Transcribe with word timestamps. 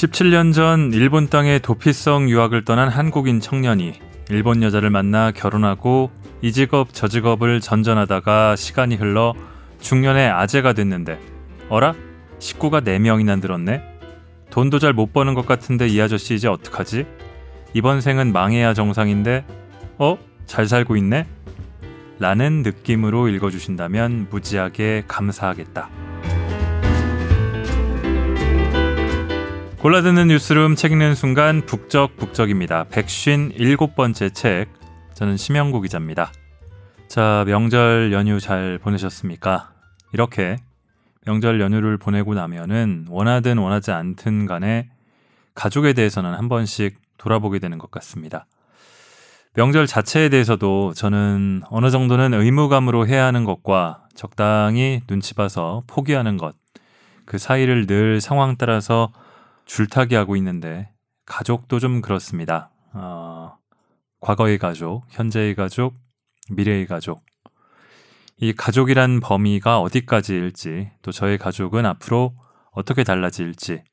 17년 0.00 0.54
전 0.54 0.94
일본 0.94 1.28
땅에 1.28 1.58
도피성 1.58 2.30
유학을 2.30 2.64
떠난 2.64 2.88
한국인 2.88 3.38
청년이 3.38 4.00
일본 4.30 4.62
여자를 4.62 4.88
만나 4.88 5.30
결혼하고 5.30 6.10
이 6.40 6.52
직업 6.52 6.94
저 6.94 7.06
직업을 7.06 7.60
전전하다가 7.60 8.56
시간이 8.56 8.94
흘러 8.94 9.34
중년의 9.80 10.30
아재가 10.30 10.72
됐는데 10.72 11.20
어라? 11.68 11.92
식구가 12.38 12.80
4명이나 12.80 13.42
늘었네? 13.42 13.82
돈도 14.48 14.78
잘 14.78 14.94
못 14.94 15.12
버는 15.12 15.34
것 15.34 15.44
같은데 15.44 15.86
이 15.86 16.00
아저씨 16.00 16.34
이제 16.34 16.48
어떡하지? 16.48 17.04
이번 17.74 18.00
생은 18.00 18.32
망해야 18.32 18.72
정상인데 18.72 19.44
어? 19.98 20.16
잘 20.46 20.66
살고 20.66 20.96
있네? 20.96 21.26
라는 22.18 22.62
느낌으로 22.62 23.28
읽어주신다면 23.28 24.28
무지하게 24.30 25.04
감사하겠다. 25.06 26.09
골라듣는 29.80 30.28
뉴스룸 30.28 30.76
책 30.76 30.92
읽는 30.92 31.14
순간 31.14 31.64
북적북적입니다. 31.64 32.84
백쉰 32.90 33.50
일곱 33.54 33.94
번째 33.96 34.28
책. 34.28 34.68
저는 35.14 35.38
심영구 35.38 35.80
기자입니다. 35.80 36.32
자, 37.08 37.44
명절 37.46 38.12
연휴 38.12 38.38
잘 38.40 38.78
보내셨습니까? 38.78 39.72
이렇게 40.12 40.58
명절 41.24 41.62
연휴를 41.62 41.96
보내고 41.96 42.34
나면은 42.34 43.06
원하든 43.08 43.56
원하지 43.56 43.90
않든 43.90 44.44
간에 44.44 44.90
가족에 45.54 45.94
대해서는 45.94 46.34
한 46.34 46.50
번씩 46.50 46.98
돌아보게 47.16 47.58
되는 47.58 47.78
것 47.78 47.90
같습니다. 47.90 48.44
명절 49.54 49.86
자체에 49.86 50.28
대해서도 50.28 50.92
저는 50.92 51.62
어느 51.70 51.90
정도는 51.90 52.34
의무감으로 52.34 53.06
해야 53.06 53.24
하는 53.24 53.44
것과 53.46 54.08
적당히 54.14 55.00
눈치 55.06 55.32
봐서 55.32 55.84
포기하는 55.86 56.36
것, 56.36 56.54
그 57.24 57.38
사이를 57.38 57.86
늘 57.86 58.20
상황 58.20 58.56
따라서 58.58 59.10
줄타기 59.70 60.16
하고 60.16 60.34
있는데 60.34 60.90
가족도 61.26 61.78
좀 61.78 62.00
그렇습니다. 62.00 62.72
어, 62.92 63.56
과거의 64.20 64.58
가족, 64.58 65.04
현재의 65.10 65.54
가족, 65.54 65.94
미래의 66.50 66.88
가족. 66.88 67.24
이 68.38 68.52
가족이란 68.52 69.20
범위가 69.20 69.78
어디까지일지, 69.80 70.90
또 71.02 71.12
저의 71.12 71.38
가족은 71.38 71.86
앞으로 71.86 72.34
어떻게 72.72 73.04
달라질지, 73.04 73.84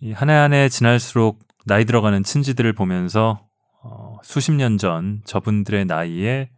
이 0.00 0.12
한 0.12 0.30
해 0.30 0.34
한 0.34 0.52
해 0.52 0.68
지날수록 0.68 1.40
나이 1.66 1.84
들어가는 1.84 2.22
친지들을 2.22 2.72
보면서 2.74 3.48
어, 3.82 4.18
수십 4.22 4.52
년 4.52 4.78
전 4.78 5.20
저분들의 5.24 5.86
나이에 5.86 6.50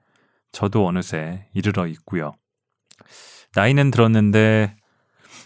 저도 0.52 0.86
어느새 0.86 1.48
이르러 1.54 1.86
있고요. 1.86 2.32
나이는 3.54 3.90
들었는데 3.90 4.76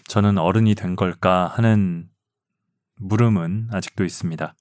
저는 0.07 0.37
어른이 0.37 0.75
된 0.75 0.97
걸까 0.97 1.47
하는 1.47 2.09
물음은 3.01 3.69
아직도 3.71 4.03
있습니다. 4.05 4.55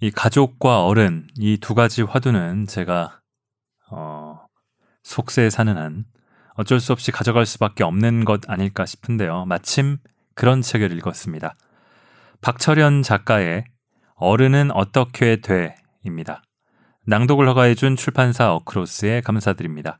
이 0.00 0.10
가족과 0.10 0.84
어른 0.84 1.26
이 1.36 1.58
두 1.60 1.74
가지 1.74 2.02
화두는 2.02 2.66
제가 2.66 3.20
어, 3.90 4.46
속세에 5.02 5.50
사는 5.50 5.76
한 5.76 6.04
어쩔 6.54 6.80
수 6.80 6.92
없이 6.92 7.10
가져갈 7.10 7.46
수밖에 7.46 7.84
없는 7.84 8.24
것 8.24 8.48
아닐까 8.48 8.86
싶은데요. 8.86 9.44
마침 9.46 9.98
그런 10.34 10.62
책을 10.62 10.92
읽었습니다. 10.98 11.56
박철현 12.40 13.02
작가의 13.02 13.64
어른은 14.14 14.70
어떻게 14.72 15.40
돼입니다. 15.40 16.42
낭독을 17.06 17.48
허가해준 17.48 17.96
출판사 17.96 18.52
어크로스에 18.52 19.22
감사드립니다. 19.22 19.98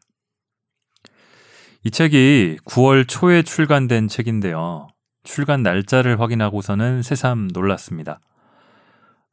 이 1.84 1.90
책이 1.90 2.58
9월 2.64 3.08
초에 3.08 3.42
출간된 3.42 4.08
책인데요. 4.08 4.88
출간 5.28 5.62
날짜를 5.62 6.20
확인하고서는 6.20 7.02
새삼 7.02 7.50
놀랐습니다. 7.52 8.18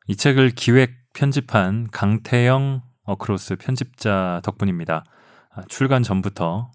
이 0.07 0.17
책을 0.17 0.49
기획 0.49 0.93
편집한 1.13 1.87
강태영 1.89 2.81
어크로스 3.05 3.55
편집자 3.55 4.41
덕분입니다. 4.43 5.05
아, 5.53 5.61
출간 5.69 6.03
전부터 6.03 6.69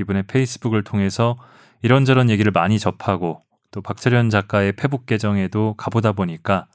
이분의 0.00 0.24
페이스북을 0.24 0.82
통해서 0.82 1.38
이런저런 1.82 2.30
얘기를 2.30 2.50
많이 2.50 2.80
접하고 2.80 3.40
또 3.70 3.80
박철현 3.80 4.28
작가의 4.28 4.72
페북 4.72 5.06
계정에도 5.06 5.74
가보다 5.78 6.10
보니까 6.10 6.66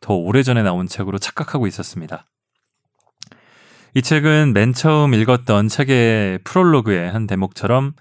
더 0.00 0.12
오래전에 0.12 0.62
나온 0.62 0.86
책으로 0.86 1.16
착각하고 1.16 1.66
있었습니다. 1.66 2.26
이 3.94 4.02
책은 4.02 4.52
맨 4.52 4.74
처음 4.74 5.14
읽었던 5.14 5.68
책의 5.68 6.40
프롤로그의 6.44 7.10
한 7.10 7.26
대목처럼 7.26 7.94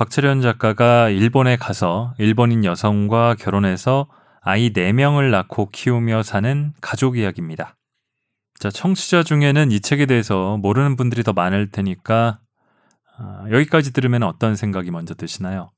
박철현 0.00 0.40
작가가 0.40 1.10
일본에 1.10 1.56
가서 1.56 2.14
일본인 2.16 2.64
여성과 2.64 3.34
결혼해서 3.38 4.08
아이 4.40 4.72
4명을 4.72 5.30
낳고 5.30 5.68
키우며 5.68 6.22
사는 6.22 6.72
가족 6.80 7.18
이야기입니다. 7.18 7.76
자, 8.58 8.70
청취자 8.70 9.22
중에는 9.22 9.70
이 9.70 9.80
책에 9.80 10.06
대해서 10.06 10.56
모르는 10.56 10.96
분들이 10.96 11.22
더 11.22 11.34
많을 11.34 11.70
테니까 11.70 12.40
아, 13.18 13.44
여기까지 13.50 13.92
들으면 13.92 14.22
어떤 14.22 14.56
생각이 14.56 14.90
먼저 14.90 15.12
드시나요? 15.12 15.70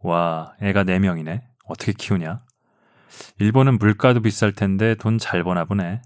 와, 0.00 0.52
애가 0.60 0.84
4명이네. 0.84 1.40
어떻게 1.64 1.94
키우냐? 1.94 2.42
일본은 3.38 3.78
물가도 3.78 4.20
비쌀 4.20 4.52
텐데 4.52 4.96
돈 4.96 5.16
잘 5.16 5.44
버나 5.44 5.64
보네. 5.64 6.02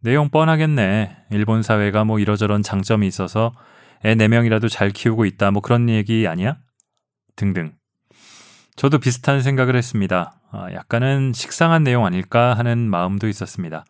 내용 0.00 0.30
뻔하겠네. 0.30 1.24
일본 1.30 1.62
사회가 1.62 2.04
뭐 2.04 2.20
이러저런 2.20 2.62
장점이 2.62 3.06
있어서 3.06 3.52
애 4.02 4.14
4명이라도 4.14 4.70
잘 4.70 4.88
키우고 4.88 5.26
있다. 5.26 5.50
뭐 5.50 5.60
그런 5.60 5.90
얘기 5.90 6.26
아니야? 6.26 6.56
등등. 7.36 7.74
저도 8.74 8.98
비슷한 8.98 9.40
생각을 9.40 9.76
했습니다. 9.76 10.38
아, 10.50 10.72
약간은 10.72 11.32
식상한 11.32 11.82
내용 11.82 12.04
아닐까 12.04 12.54
하는 12.54 12.90
마음도 12.90 13.28
있었습니다. 13.28 13.84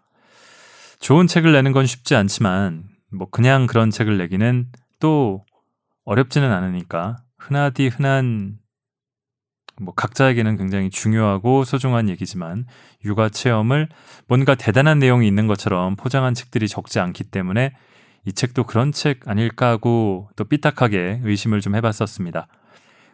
좋은 1.01 1.27
책을 1.27 1.53
내는 1.53 1.73
건 1.73 1.87
쉽지 1.87 2.15
않지만, 2.15 2.85
뭐, 3.13 3.29
그냥 3.31 3.67
그런 3.67 3.91
책을 3.91 4.17
내기는 4.19 4.67
또 5.01 5.45
어렵지는 6.05 6.53
않으니까, 6.53 7.17
흔하디 7.39 7.89
흔한, 7.89 8.59
뭐, 9.81 9.93
각자에게는 9.95 10.57
굉장히 10.57 10.91
중요하고 10.91 11.65
소중한 11.65 12.09
얘기지만, 12.09 12.67
육아 13.05 13.29
체험을 13.29 13.89
뭔가 14.27 14.55
대단한 14.55 14.99
내용이 14.99 15.27
있는 15.27 15.47
것처럼 15.47 15.97
포장한 15.97 16.35
책들이 16.35 16.69
적지 16.69 16.99
않기 16.99 17.25
때문에 17.25 17.75
이 18.25 18.33
책도 18.33 18.65
그런 18.65 18.91
책 18.91 19.29
아닐까 19.29 19.69
하고 19.69 20.29
또 20.35 20.45
삐딱하게 20.45 21.21
의심을 21.23 21.61
좀 21.61 21.77
해봤었습니다. 21.77 22.49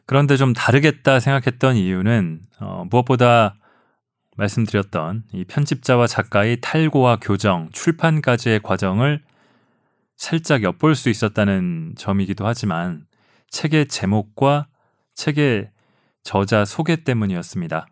그런데 0.06 0.36
좀 0.36 0.52
다르겠다 0.52 1.20
생각했던 1.20 1.76
이유는 1.76 2.40
어, 2.60 2.84
무엇보다 2.90 3.56
말씀드렸던 4.36 5.24
이 5.32 5.44
편집자와 5.44 6.06
작가의 6.06 6.60
탈고와 6.60 7.18
교정, 7.20 7.68
출판까지의 7.72 8.60
과정을 8.62 9.22
살짝 10.16 10.62
엿볼 10.62 10.94
수 10.94 11.10
있었다는 11.10 11.94
점이기도 11.96 12.46
하지만 12.46 13.06
책의 13.50 13.88
제목과 13.88 14.68
책의 15.14 15.70
저자 16.22 16.64
소개 16.64 17.04
때문이었습니다. 17.04 17.86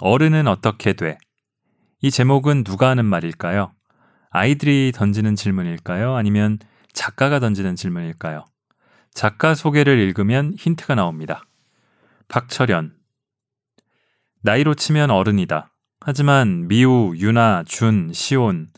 어른은 0.00 0.46
어떻게 0.46 0.92
돼? 0.92 1.18
이 2.02 2.10
제목은 2.10 2.64
누가 2.64 2.88
하는 2.90 3.04
말일까요? 3.04 3.72
아이들이 4.30 4.92
던지는 4.94 5.34
질문일까요? 5.34 6.14
아니면 6.14 6.58
작가가 6.92 7.40
던지는 7.40 7.76
질문일까요? 7.76 8.44
작가 9.12 9.54
소개를 9.54 9.98
읽으면 9.98 10.54
힌트가 10.56 10.94
나옵니다. 10.94 11.44
박철현. 12.28 12.94
나이로 14.42 14.74
치면 14.74 15.10
어른이다. 15.10 15.72
하지만 16.00 16.68
미우, 16.68 17.14
유나, 17.16 17.64
준, 17.66 18.10
시온, 18.12 18.68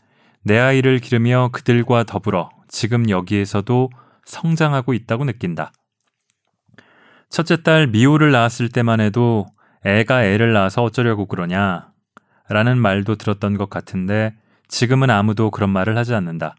내 0.43 0.59
아이를 0.59 0.99
기르며 0.99 1.49
그들과 1.53 2.03
더불어 2.03 2.49
지금 2.67 3.09
여기에서도 3.09 3.89
성장하고 4.25 4.93
있다고 4.93 5.23
느낀다. 5.23 5.71
첫째 7.29 7.63
딸 7.63 7.87
미우를 7.87 8.31
낳았을 8.31 8.69
때만 8.69 8.99
해도 8.99 9.45
애가 9.85 10.25
애를 10.25 10.53
낳아서 10.53 10.83
어쩌려고 10.83 11.25
그러냐 11.25 11.91
라는 12.49 12.77
말도 12.77 13.15
들었던 13.15 13.57
것 13.57 13.69
같은데 13.69 14.35
지금은 14.67 15.09
아무도 15.09 15.49
그런 15.49 15.69
말을 15.69 15.97
하지 15.97 16.13
않는다. 16.13 16.55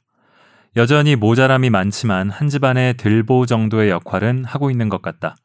여전히 0.77 1.15
모자람이 1.15 1.71
많지만 1.71 2.31
한 2.31 2.49
집안의 2.49 2.97
들보 2.97 3.47
정도의 3.47 3.91
역할은 3.91 4.45
하고 4.45 4.73
있는 4.73 4.89
것 4.89 5.03
같다. 5.03 5.37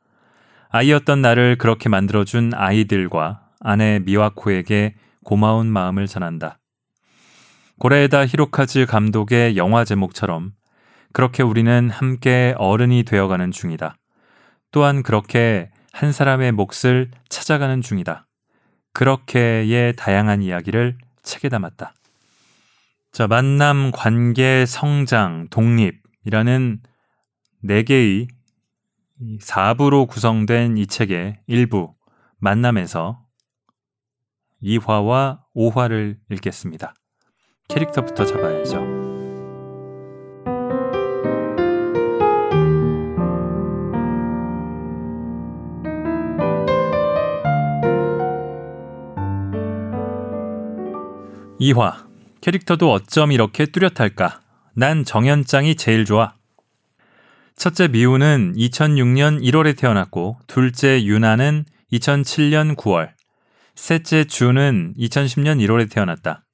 아이였던 0.69 1.21
나를 1.21 1.57
그렇게 1.59 1.87
만들어준 1.87 2.53
아이들과 2.55 3.41
아내 3.59 3.99
미와코에게 3.99 4.95
고마운 5.23 5.67
마음을 5.67 6.07
전한다. 6.07 6.57
고레에다 7.77 8.25
히로카즈 8.25 8.87
감독의 8.87 9.55
영화 9.55 9.85
제목처럼 9.85 10.53
그렇게 11.13 11.43
우리는 11.43 11.91
함께 11.91 12.55
어른이 12.57 13.03
되어가는 13.03 13.51
중이다. 13.51 13.97
또한 14.71 15.03
그렇게 15.03 15.69
한 15.93 16.11
사람의 16.11 16.53
몫을 16.53 17.11
찾아가는 17.29 17.81
중이다. 17.81 18.25
그렇게의 18.93 19.95
다양한 19.95 20.41
이야기를 20.41 20.97
책에 21.21 21.49
담았다. 21.49 21.93
자, 23.11 23.27
만남, 23.27 23.91
관계, 23.91 24.65
성장, 24.65 25.47
독립이라는 25.49 26.81
네 27.63 27.83
개의 27.83 28.27
4부로 29.41 30.07
구성된 30.07 30.77
이 30.77 30.87
책의 30.87 31.39
일부 31.47 31.95
만남에서 32.37 33.25
2화와 34.63 35.39
5화를 35.55 36.17
읽겠습니다. 36.29 36.93
캐릭터부터 37.67 38.25
잡아야죠. 38.25 38.99
이화 51.61 52.08
캐릭터도 52.41 52.91
어쩜 52.91 53.31
이렇게 53.31 53.65
뚜렷할까? 53.65 54.41
난 54.75 55.03
정현짱이 55.03 55.75
제일 55.75 56.05
좋아. 56.05 56.33
첫째 57.55 57.89
미우는 57.89 58.53
2006년 58.55 59.43
1월에 59.43 59.77
태어났고 59.77 60.37
둘째 60.47 61.03
유나는 61.03 61.65
2007년 61.91 62.75
9월, 62.77 63.11
셋째 63.75 64.23
주는 64.23 64.93
2010년 64.97 65.59
1월에 65.65 65.91
태어났다. 65.91 66.45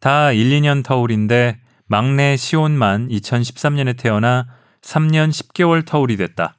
다 0.00 0.32
1, 0.32 0.50
2년 0.50 0.82
터울인데 0.82 1.60
막내 1.86 2.36
시온만 2.36 3.08
2013년에 3.08 3.96
태어나 3.96 4.48
3년 4.82 5.30
10개월 5.30 5.86
터울이 5.86 6.16
됐다. 6.16 6.56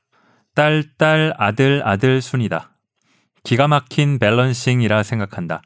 딸, 0.56 0.84
딸, 0.98 1.34
아들, 1.38 1.82
아들 1.84 2.22
순이다. 2.22 2.78
기가 3.44 3.68
막힌 3.68 4.20
밸런싱이라 4.20 5.04
생각한다. 5.04 5.62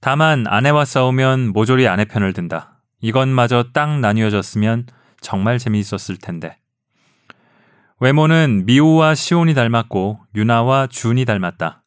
다만 0.00 0.46
아내와 0.46 0.84
싸우면 0.84 1.52
모조리 1.52 1.88
아내 1.88 2.04
편을 2.04 2.32
든다. 2.32 2.80
이것마저 3.00 3.66
딱 3.72 3.98
나뉘어졌으면 4.00 4.86
정말 5.20 5.58
재미있었을 5.58 6.18
텐데. 6.18 6.58
외모는 8.00 8.64
미우와 8.66 9.14
시온이 9.14 9.54
닮았고 9.54 10.20
유나와 10.36 10.86
준이 10.86 11.24
닮았다. 11.24 11.82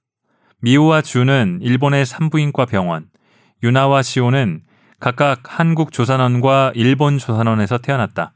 미우와 0.59 1.01
준은 1.01 1.59
일본의 1.61 2.05
산부인과 2.05 2.65
병원, 2.65 3.07
유나와 3.63 4.01
시온은 4.01 4.61
각각 4.99 5.41
한국 5.45 5.91
조산원과 5.91 6.73
일본 6.75 7.17
조산원에서 7.17 7.79
태어났다. 7.79 8.33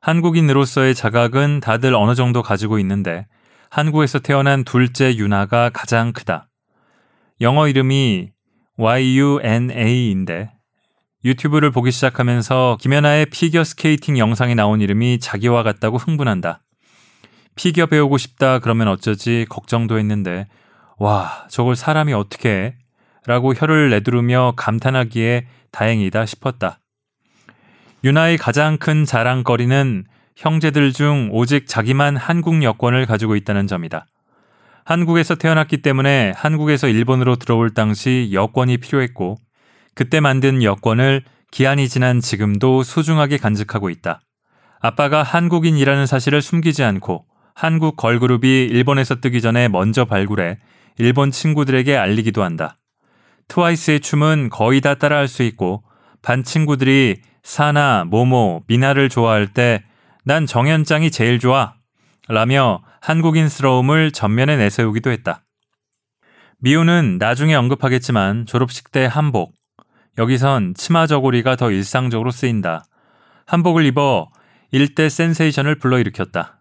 한국인으로서의 0.00 0.94
자각은 0.94 1.60
다들 1.60 1.94
어느 1.94 2.14
정도 2.14 2.42
가지고 2.42 2.78
있는데 2.80 3.26
한국에서 3.70 4.18
태어난 4.18 4.64
둘째 4.64 5.16
유나가 5.16 5.70
가장 5.70 6.12
크다. 6.12 6.48
영어 7.40 7.68
이름이 7.68 8.30
YUNA인데 8.78 10.52
유튜브를 11.24 11.70
보기 11.70 11.90
시작하면서 11.90 12.78
김연아의 12.80 13.26
피겨 13.26 13.64
스케이팅 13.64 14.18
영상에 14.18 14.54
나온 14.54 14.80
이름이 14.80 15.18
자기와 15.18 15.62
같다고 15.62 15.96
흥분한다. 15.96 16.62
피겨 17.56 17.86
배우고 17.86 18.18
싶다 18.18 18.58
그러면 18.58 18.88
어쩌지 18.88 19.46
걱정도 19.48 19.98
했는데 19.98 20.46
와 20.98 21.46
저걸 21.48 21.74
사람이 21.74 22.12
어떻게 22.12 22.48
해? 22.50 22.74
라고 23.26 23.54
혀를 23.54 23.90
내두르며 23.90 24.52
감탄하기에 24.56 25.46
다행이다 25.72 26.26
싶었다. 26.26 26.78
유나의 28.04 28.38
가장 28.38 28.76
큰 28.76 29.04
자랑거리는 29.04 30.04
형제들 30.36 30.92
중 30.92 31.30
오직 31.32 31.66
자기만 31.66 32.16
한국 32.16 32.62
여권을 32.62 33.06
가지고 33.06 33.36
있다는 33.36 33.66
점이다. 33.66 34.06
한국에서 34.86 35.34
태어났기 35.34 35.82
때문에 35.82 36.32
한국에서 36.36 36.88
일본으로 36.88 37.36
들어올 37.36 37.74
당시 37.74 38.30
여권이 38.32 38.78
필요했고 38.78 39.36
그때 39.94 40.20
만든 40.20 40.62
여권을 40.62 41.24
기한이 41.50 41.88
지난 41.88 42.20
지금도 42.20 42.84
소중하게 42.84 43.36
간직하고 43.38 43.90
있다. 43.90 44.20
아빠가 44.80 45.22
한국인이라는 45.22 46.06
사실을 46.06 46.40
숨기지 46.40 46.84
않고 46.84 47.26
한국 47.54 47.96
걸그룹이 47.96 48.48
일본에서 48.70 49.16
뜨기 49.16 49.40
전에 49.40 49.68
먼저 49.68 50.04
발굴해 50.04 50.58
일본 50.98 51.30
친구들에게 51.30 51.96
알리기도 51.96 52.44
한다. 52.44 52.76
트와이스의 53.48 54.00
춤은 54.00 54.50
거의 54.50 54.80
다 54.80 54.94
따라할 54.94 55.28
수 55.28 55.42
있고 55.42 55.82
반 56.22 56.44
친구들이 56.44 57.16
사나, 57.42 58.04
모모, 58.06 58.62
미나를 58.68 59.08
좋아할 59.08 59.48
때 59.48 59.82
난 60.28 60.44
정현짱이 60.44 61.12
제일 61.12 61.38
좋아 61.38 61.74
라며 62.28 62.82
한국인스러움을 63.00 64.10
전면에 64.10 64.56
내세우기도 64.56 65.10
했다. 65.10 65.44
미우는 66.58 67.18
나중에 67.18 67.54
언급하겠지만 67.54 68.46
졸업식 68.46 68.90
때 68.90 69.06
한복, 69.06 69.54
여기선 70.18 70.74
치마 70.74 71.06
저고리가 71.06 71.56
더 71.56 71.70
일상적으로 71.70 72.30
쓰인다. 72.30 72.84
한복을 73.46 73.84
입어 73.86 74.28
일대 74.72 75.08
센세이션을 75.08 75.78
불러일으켰다. 75.78 76.60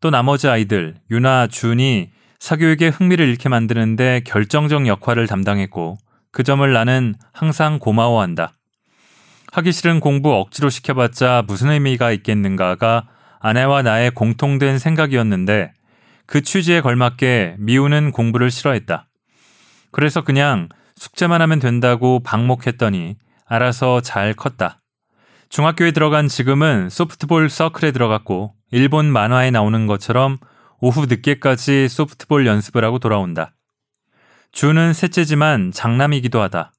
또 0.00 0.10
나머지 0.10 0.48
아이들, 0.48 0.96
유나, 1.10 1.46
준이 1.46 2.10
사교육에 2.38 2.88
흥미를 2.88 3.28
잃게 3.28 3.48
만드는데 3.48 4.22
결정적 4.24 4.86
역할을 4.86 5.26
담당했고 5.26 5.98
그 6.30 6.42
점을 6.42 6.72
나는 6.72 7.14
항상 7.32 7.78
고마워한다. 7.78 8.52
하기 9.52 9.72
싫은 9.72 10.00
공부 10.00 10.34
억지로 10.34 10.70
시켜봤자 10.70 11.44
무슨 11.46 11.70
의미가 11.70 12.12
있겠는가가 12.12 13.08
아내와 13.40 13.82
나의 13.82 14.10
공통된 14.10 14.78
생각이었는데 14.78 15.72
그 16.26 16.42
취지에 16.42 16.80
걸맞게 16.80 17.56
미우는 17.58 18.12
공부를 18.12 18.50
싫어했다. 18.50 19.08
그래서 19.90 20.22
그냥 20.22 20.68
숙제만 20.96 21.40
하면 21.42 21.58
된다고 21.58 22.20
방목했더니 22.22 23.16
알아서 23.46 24.00
잘 24.00 24.34
컸다. 24.34 24.78
중학교에 25.48 25.92
들어간 25.92 26.28
지금은 26.28 26.90
소프트볼 26.90 27.48
서클에 27.48 27.92
들어갔고 27.92 28.54
일본 28.70 29.06
만화에 29.06 29.50
나오는 29.50 29.86
것처럼 29.86 30.36
오후 30.80 31.06
늦게까지 31.06 31.88
소프트볼 31.88 32.46
연습을 32.46 32.84
하고 32.84 32.98
돌아온다. 32.98 33.54
준은 34.52 34.92
셋째지만 34.92 35.72
장남이기도 35.72 36.40
하다. 36.42 36.72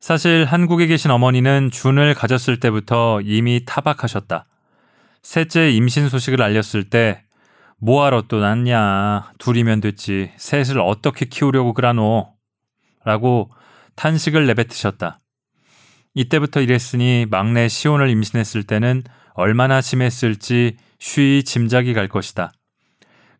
사실 0.00 0.44
한국에 0.44 0.86
계신 0.86 1.10
어머니는 1.10 1.70
준을 1.70 2.14
가졌을 2.14 2.58
때부터 2.58 3.20
이미 3.22 3.64
타박하셨다. 3.64 4.46
셋째 5.22 5.70
임신 5.70 6.08
소식을 6.08 6.42
알렸을 6.42 6.84
때 6.84 7.22
뭐하러 7.78 8.22
또 8.22 8.40
낳냐 8.40 9.32
둘이면 9.38 9.80
됐지 9.80 10.32
셋을 10.36 10.80
어떻게 10.80 11.26
키우려고 11.26 11.74
그러노 11.74 12.32
라고 13.04 13.50
탄식을 13.96 14.46
내뱉으셨다. 14.46 15.18
이때부터 16.14 16.60
이랬으니 16.60 17.26
막내 17.30 17.68
시온을 17.68 18.10
임신했을 18.10 18.64
때는 18.64 19.02
얼마나 19.34 19.80
심했을지 19.80 20.76
쉬이 20.98 21.42
짐작이 21.42 21.94
갈 21.94 22.08
것이다. 22.08 22.52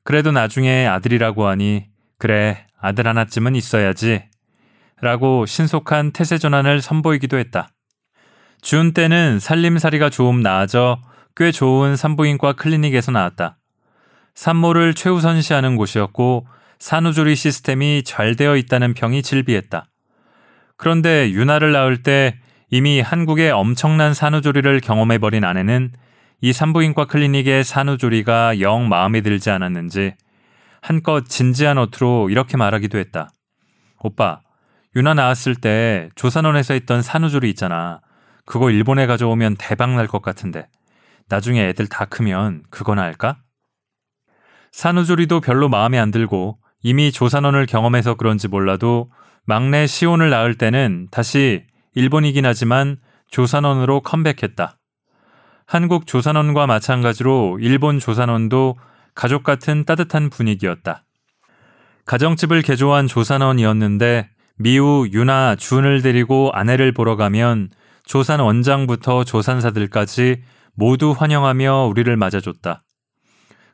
그래도 0.04 0.32
나중에 0.32 0.86
아들이라고 0.86 1.46
하니 1.46 1.86
그래 2.18 2.66
아들 2.80 3.06
하나쯤은 3.06 3.54
있어야지 3.54 4.24
라고 5.00 5.46
신속한 5.46 6.12
태세 6.12 6.38
전환을 6.38 6.80
선보이기도 6.80 7.38
했다. 7.38 7.68
준 8.60 8.92
때는 8.92 9.40
살림살이가 9.40 10.10
좀 10.10 10.40
나아져 10.40 11.00
꽤 11.36 11.50
좋은 11.50 11.96
산부인과 11.96 12.54
클리닉에서 12.54 13.12
나왔다. 13.12 13.56
산모를 14.34 14.94
최우선시하는 14.94 15.76
곳이었고 15.76 16.46
산후조리 16.78 17.36
시스템이 17.36 18.02
잘 18.04 18.34
되어 18.36 18.56
있다는 18.56 18.94
평이 18.94 19.22
질비했다. 19.22 19.86
그런데 20.76 21.30
유나를 21.30 21.72
낳을 21.72 22.02
때 22.02 22.38
이미 22.70 23.00
한국의 23.00 23.50
엄청난 23.50 24.14
산후조리를 24.14 24.80
경험해버린 24.80 25.44
아내는 25.44 25.92
이 26.40 26.52
산부인과 26.52 27.04
클리닉의 27.04 27.62
산후조리가 27.64 28.60
영 28.60 28.88
마음에 28.88 29.20
들지 29.20 29.50
않았는지 29.50 30.14
한껏 30.80 31.28
진지한 31.28 31.78
어투로 31.78 32.30
이렇게 32.30 32.56
말하기도 32.56 32.98
했다. 32.98 33.30
오빠, 34.00 34.40
유나 34.96 35.14
낳았을 35.14 35.54
때 35.54 36.08
조산원에서 36.16 36.74
있던 36.74 37.02
산후조리 37.02 37.48
있잖아. 37.50 38.00
그거 38.44 38.70
일본에 38.70 39.06
가져오면 39.06 39.56
대박 39.58 39.94
날 39.94 40.08
것 40.08 40.20
같은데. 40.22 40.66
나중에 41.32 41.66
애들 41.68 41.86
다 41.86 42.04
크면 42.04 42.62
그거나 42.68 43.00
할까? 43.00 43.38
산후조리도 44.70 45.40
별로 45.40 45.70
마음에 45.70 45.98
안 45.98 46.10
들고 46.10 46.58
이미 46.82 47.10
조산원을 47.10 47.64
경험해서 47.64 48.16
그런지 48.16 48.48
몰라도 48.48 49.10
막내 49.46 49.86
시온을 49.86 50.28
낳을 50.28 50.56
때는 50.56 51.08
다시 51.10 51.64
일본이긴 51.94 52.44
하지만 52.44 52.98
조산원으로 53.30 54.02
컴백했다. 54.02 54.76
한국 55.64 56.06
조산원과 56.06 56.66
마찬가지로 56.66 57.60
일본 57.62 57.98
조산원도 57.98 58.76
가족 59.14 59.42
같은 59.42 59.86
따뜻한 59.86 60.28
분위기였다. 60.28 61.02
가정집을 62.04 62.60
개조한 62.60 63.06
조산원이었는데 63.06 64.28
미우, 64.56 65.06
유나, 65.10 65.56
준을 65.56 66.02
데리고 66.02 66.50
아내를 66.52 66.92
보러 66.92 67.16
가면 67.16 67.70
조산 68.04 68.40
원장부터 68.40 69.24
조산사들까지 69.24 70.42
모두 70.74 71.14
환영하며 71.16 71.86
우리를 71.86 72.14
맞아줬다. 72.16 72.82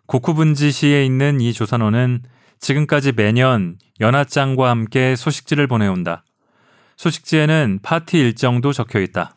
고쿠분지시에 0.06 1.04
있는 1.04 1.40
이 1.40 1.52
조선원은 1.52 2.22
지금까지 2.60 3.12
매년 3.12 3.76
연하장과 4.00 4.68
함께 4.68 5.14
소식지를 5.16 5.66
보내온다. 5.66 6.24
소식지에는 6.96 7.80
파티 7.82 8.18
일정도 8.18 8.72
적혀 8.72 9.00
있다. 9.00 9.34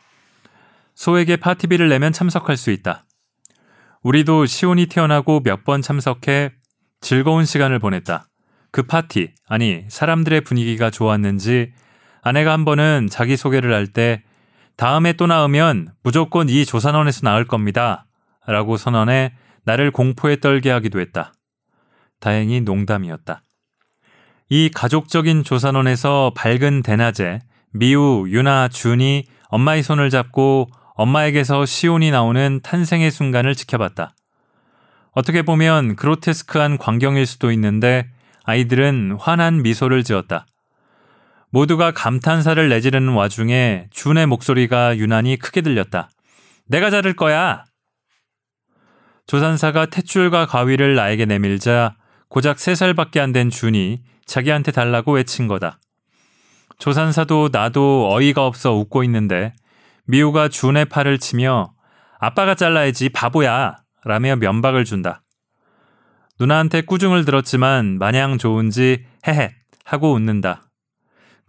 소에게 0.95 1.35
파티비를 1.37 1.89
내면 1.89 2.11
참석할 2.11 2.57
수 2.57 2.71
있다. 2.71 3.05
우리도 4.03 4.45
시온이 4.47 4.87
태어나고 4.87 5.41
몇 5.43 5.63
번 5.63 5.81
참석해 5.81 6.53
즐거운 7.01 7.45
시간을 7.45 7.79
보냈다. 7.79 8.27
그 8.71 8.83
파티, 8.83 9.33
아니, 9.47 9.83
사람들의 9.89 10.41
분위기가 10.41 10.89
좋았는지 10.89 11.73
아내가 12.23 12.53
한 12.53 12.65
번은 12.65 13.07
자기소개를 13.11 13.73
할 13.73 13.87
때 13.87 14.23
다음에 14.81 15.13
또 15.13 15.27
나으면 15.27 15.89
무조건 16.01 16.49
이 16.49 16.65
조산원에서 16.65 17.21
나을 17.21 17.45
겁니다. 17.45 18.07
라고 18.47 18.77
선언해 18.77 19.31
나를 19.63 19.91
공포에 19.91 20.39
떨게 20.39 20.71
하기도 20.71 20.99
했다. 20.99 21.33
다행히 22.19 22.61
농담이었다. 22.61 23.43
이 24.49 24.71
가족적인 24.73 25.43
조산원에서 25.43 26.31
밝은 26.35 26.81
대낮에 26.81 27.41
미우, 27.69 28.27
유나, 28.27 28.69
준이 28.69 29.25
엄마의 29.49 29.83
손을 29.83 30.09
잡고 30.09 30.71
엄마에게서 30.95 31.67
시온이 31.67 32.09
나오는 32.09 32.59
탄생의 32.63 33.11
순간을 33.11 33.53
지켜봤다. 33.53 34.15
어떻게 35.11 35.43
보면 35.43 35.95
그로테스크한 35.95 36.79
광경일 36.79 37.27
수도 37.27 37.51
있는데 37.51 38.09
아이들은 38.45 39.17
환한 39.19 39.61
미소를 39.61 40.03
지었다. 40.03 40.47
모두가 41.51 41.91
감탄사를 41.91 42.69
내지르는 42.69 43.13
와중에 43.13 43.87
준의 43.91 44.25
목소리가 44.27 44.97
유난히 44.97 45.37
크게 45.37 45.61
들렸다. 45.61 46.09
내가 46.67 46.89
자를 46.89 47.13
거야! 47.13 47.65
조산사가 49.27 49.87
탯줄과 49.87 50.47
가위를 50.47 50.95
나에게 50.95 51.25
내밀자 51.25 51.95
고작 52.29 52.57
3살밖에 52.57 53.19
안 53.19 53.33
된 53.33 53.49
준이 53.49 54.01
자기한테 54.25 54.71
달라고 54.71 55.13
외친 55.13 55.47
거다. 55.47 55.79
조산사도 56.79 57.49
나도 57.51 58.09
어이가 58.11 58.45
없어 58.45 58.73
웃고 58.73 59.03
있는데 59.03 59.53
미우가 60.05 60.47
준의 60.47 60.85
팔을 60.85 61.19
치며 61.19 61.73
아빠가 62.19 62.55
잘라야지 62.55 63.09
바보야 63.09 63.77
라며 64.05 64.35
면박을 64.37 64.85
준다. 64.85 65.21
누나한테 66.39 66.81
꾸중을 66.81 67.25
들었지만 67.25 67.99
마냥 67.99 68.37
좋은지 68.37 69.05
헤헷 69.27 69.51
하고 69.85 70.13
웃는다. 70.13 70.70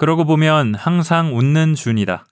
그러고 0.03 0.25
보면 0.25 0.75
항상 0.75 1.39
웃는 1.39 1.77
준이다. 1.77 2.27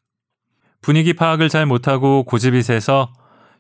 분위기 0.83 1.13
파악을 1.13 1.49
잘 1.49 1.67
못하고 1.67 2.25
고집이 2.25 2.65
세서 2.65 3.13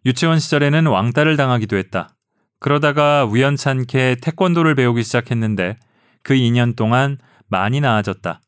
유치원 0.05 0.40
시절에는 0.40 0.88
왕따를 0.88 1.37
당하기도 1.37 1.76
했다. 1.76 2.17
그러다가 2.59 3.25
우연찮게 3.25 4.17
태권도를 4.21 4.75
배우기 4.75 5.05
시작했는데 5.05 5.76
그 6.25 6.35
2년 6.35 6.75
동안 6.75 7.19
많이 7.47 7.81
나아졌다. 7.81 8.40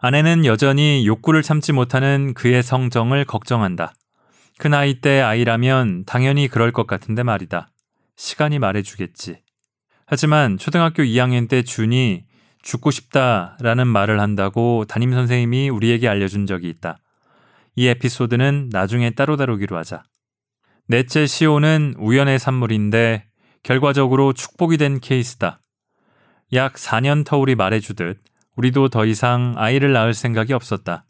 아내는 0.00 0.44
여전히 0.44 1.06
욕구를 1.06 1.42
참지 1.42 1.72
못하는 1.72 2.34
그의 2.34 2.62
성정을 2.62 3.24
걱정한다. 3.24 3.94
그 4.58 4.68
나이 4.68 5.00
때 5.00 5.22
아이라면 5.22 6.04
당연히 6.04 6.46
그럴 6.46 6.72
것 6.72 6.86
같은데 6.86 7.22
말이다. 7.22 7.70
시간이 8.16 8.58
말해주겠지. 8.58 9.40
하지만 10.04 10.58
초등학교 10.58 11.04
2학년 11.04 11.48
때 11.48 11.62
준이 11.62 12.27
죽고 12.62 12.90
싶다라는 12.90 13.86
말을 13.86 14.20
한다고 14.20 14.84
담임 14.86 15.12
선생님이 15.12 15.68
우리에게 15.68 16.08
알려준 16.08 16.46
적이 16.46 16.68
있다. 16.70 16.98
이 17.76 17.86
에피소드는 17.86 18.70
나중에 18.72 19.10
따로 19.10 19.36
다루기로 19.36 19.76
하자. 19.76 20.02
넷째 20.86 21.26
시오는 21.26 21.94
우연의 21.98 22.38
산물인데 22.38 23.26
결과적으로 23.62 24.32
축복이 24.32 24.76
된 24.76 25.00
케이스다. 25.00 25.60
약 26.54 26.74
4년 26.74 27.24
터울이 27.24 27.54
말해주듯 27.54 28.20
우리도 28.56 28.88
더 28.88 29.04
이상 29.04 29.54
아이를 29.56 29.92
낳을 29.92 30.14
생각이 30.14 30.52
없었다. 30.52 31.04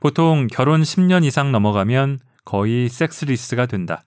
보통 0.00 0.46
결혼 0.46 0.82
10년 0.82 1.24
이상 1.24 1.52
넘어가면 1.52 2.18
거의 2.44 2.88
섹스리스가 2.88 3.66
된다. 3.66 4.04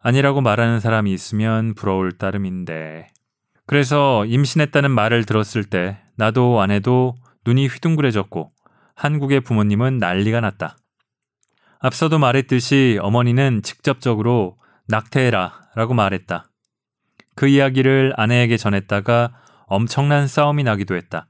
아니라고 0.00 0.40
말하는 0.40 0.80
사람이 0.80 1.12
있으면 1.12 1.74
부러울 1.74 2.18
따름인데. 2.18 3.08
그래서 3.68 4.24
임신했다는 4.24 4.90
말을 4.90 5.24
들었을 5.26 5.62
때 5.62 5.98
나도 6.16 6.58
아내도 6.62 7.14
눈이 7.44 7.66
휘둥그레졌고 7.66 8.48
한국의 8.94 9.42
부모님은 9.42 9.98
난리가 9.98 10.40
났다. 10.40 10.78
앞서도 11.78 12.18
말했듯이 12.18 12.98
어머니는 13.02 13.60
직접적으로 13.62 14.56
낙태해라 14.88 15.52
라고 15.74 15.92
말했다. 15.92 16.50
그 17.34 17.46
이야기를 17.46 18.14
아내에게 18.16 18.56
전했다가 18.56 19.34
엄청난 19.66 20.26
싸움이 20.26 20.62
나기도 20.62 20.96
했다. 20.96 21.28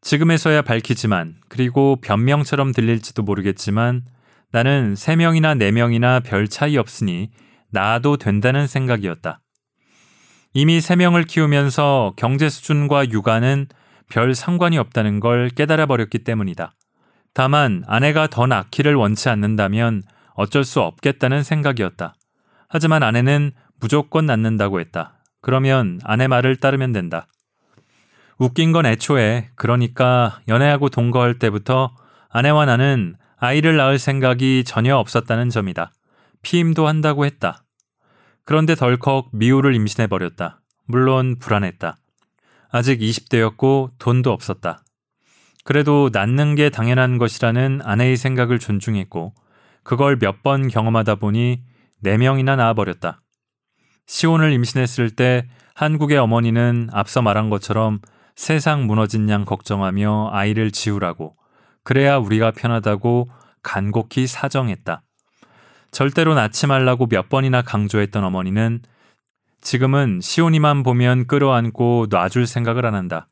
지금에서야 0.00 0.62
밝히지만 0.62 1.36
그리고 1.50 1.96
변명처럼 2.00 2.72
들릴지도 2.72 3.22
모르겠지만 3.24 4.06
나는 4.52 4.94
3명이나 4.94 5.58
4명이나 5.58 6.24
별 6.24 6.48
차이 6.48 6.78
없으니 6.78 7.28
나아도 7.70 8.16
된다는 8.16 8.66
생각이었다. 8.66 9.42
이미 10.58 10.78
3명을 10.78 11.26
키우면서 11.26 12.14
경제 12.16 12.48
수준과 12.48 13.10
육아는 13.10 13.66
별 14.08 14.34
상관이 14.34 14.78
없다는 14.78 15.20
걸 15.20 15.50
깨달아 15.50 15.84
버렸기 15.84 16.20
때문이다. 16.20 16.72
다만 17.34 17.84
아내가 17.86 18.26
더 18.26 18.46
낳기를 18.46 18.94
원치 18.94 19.28
않는다면 19.28 20.02
어쩔 20.32 20.64
수 20.64 20.80
없겠다는 20.80 21.42
생각이었다. 21.42 22.14
하지만 22.70 23.02
아내는 23.02 23.52
무조건 23.80 24.24
낳는다고 24.24 24.80
했다. 24.80 25.18
그러면 25.42 26.00
아내 26.04 26.26
말을 26.26 26.56
따르면 26.56 26.92
된다. 26.92 27.26
웃긴 28.38 28.72
건 28.72 28.86
애초에 28.86 29.50
그러니까 29.56 30.40
연애하고 30.48 30.88
동거할 30.88 31.38
때부터 31.38 31.94
아내와 32.30 32.64
나는 32.64 33.16
아이를 33.36 33.76
낳을 33.76 33.98
생각이 33.98 34.64
전혀 34.64 34.96
없었다는 34.96 35.50
점이다. 35.50 35.92
피임도 36.40 36.88
한다고 36.88 37.26
했다. 37.26 37.65
그런데 38.46 38.74
덜컥 38.74 39.30
미우를 39.32 39.74
임신해버렸다. 39.74 40.60
물론 40.86 41.36
불안했다. 41.38 41.98
아직 42.70 43.00
20대였고 43.00 43.90
돈도 43.98 44.30
없었다. 44.30 44.84
그래도 45.64 46.10
낳는 46.12 46.54
게 46.54 46.70
당연한 46.70 47.18
것이라는 47.18 47.80
아내의 47.82 48.16
생각을 48.16 48.58
존중했고 48.60 49.34
그걸 49.82 50.16
몇 50.16 50.42
번 50.42 50.68
경험하다 50.68 51.16
보니 51.16 51.62
4명이나 52.04 52.56
낳아버렸다. 52.56 53.20
시온을 54.06 54.52
임신했을 54.52 55.10
때 55.10 55.48
한국의 55.74 56.16
어머니는 56.18 56.88
앞서 56.92 57.22
말한 57.22 57.50
것처럼 57.50 58.00
세상 58.36 58.86
무너진 58.86 59.28
양 59.28 59.44
걱정하며 59.44 60.30
아이를 60.32 60.70
지우라고 60.70 61.36
그래야 61.82 62.16
우리가 62.16 62.52
편하다고 62.52 63.28
간곡히 63.62 64.28
사정했다. 64.28 65.02
절대로 65.90 66.34
낳지 66.34 66.66
말라고 66.66 67.06
몇 67.06 67.28
번이나 67.28 67.62
강조했던 67.62 68.24
어머니는 68.24 68.80
지금은 69.60 70.20
시온이만 70.22 70.82
보면 70.82 71.26
끌어안고 71.26 72.06
놔줄 72.10 72.46
생각을 72.46 72.86
안 72.86 72.94
한다. 72.94 73.26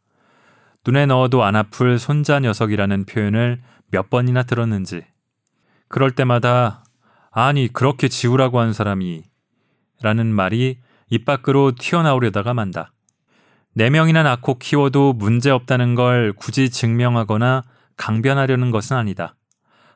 눈에 0.87 1.06
넣어도 1.06 1.44
안 1.44 1.56
아플 1.56 1.99
손자 1.99 2.40
녀석이라는 2.40 3.06
표현을 3.06 3.62
몇 3.90 4.11
번이나 4.11 4.42
들었는지. 4.42 5.04
그럴 5.88 6.11
때마다 6.11 6.84
아니 7.30 7.73
그렇게 7.73 8.08
지우라고 8.08 8.61
한 8.61 8.73
사람이 8.73 9.23
라는 10.02 10.26
말이 10.26 10.78
입 11.08 11.25
밖으로 11.25 11.73
튀어나오려다가 11.78 12.54
만다. 12.54 12.92
네 13.75 13.90
명이나 13.90 14.23
낳고 14.23 14.58
키워도 14.58 15.14
문제 15.14 15.50
없다는 15.50 15.94
걸 15.94 16.32
굳이 16.32 16.70
증명하거나 16.70 17.62
강변하려는 17.96 18.70
것은 18.70 18.96
아니다. 18.96 19.37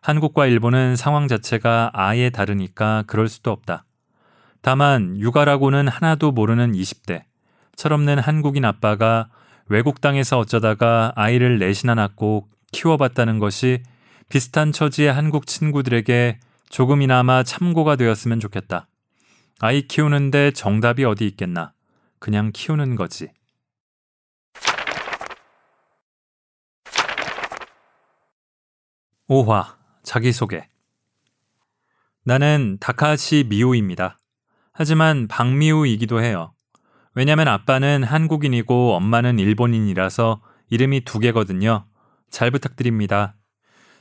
한국과 0.01 0.47
일본은 0.47 0.97
상황 0.97 1.29
자체가 1.29 1.91
아예 1.93 2.31
다르니까 2.31 3.05
그럴 3.07 3.29
수도 3.29 3.51
없다. 3.51 3.85
다만 4.61 5.19
육아라고는 5.19 5.89
하나도 5.89 6.33
모르는 6.33 6.73
20대 6.73 7.25
철없는 7.77 8.19
한국인 8.19 8.65
아빠가 8.65 9.29
외국 9.67 10.01
땅에서 10.01 10.39
어쩌다가 10.39 11.13
아이를 11.15 11.59
넷이나 11.59 11.95
낳고 11.95 12.49
키워봤다는 12.73 13.39
것이 13.39 13.83
비슷한 14.29 14.73
처지의 14.73 15.13
한국 15.13 15.47
친구들에게 15.47 16.41
조금이나마 16.69 17.43
참고가 17.43 17.97
되었으면 17.97 18.41
좋겠다. 18.41 18.89
아이 19.61 19.83
키우는데 19.83 20.53
정답이 20.53 21.05
어디 21.05 21.27
있겠나. 21.27 21.73
그냥 22.19 22.51
키우는 22.53 22.97
거지. 22.97 23.31
5화 29.29 29.78
자기소개 30.09 30.67
나는 32.25 32.79
다카시 32.81 33.45
미우입니다. 33.47 34.19
하지만 34.73 35.29
박미우이기도 35.29 36.23
해요. 36.23 36.55
왜냐면 37.15 37.47
아빠는 37.49 38.05
한국인이고 38.05 38.95
엄마는 38.95 39.39
일본인이라서 39.39 40.41
이름이 40.71 41.03
두 41.03 41.19
개거든요. 41.19 41.85
잘 42.31 42.51
부탁드립니다. 42.51 43.35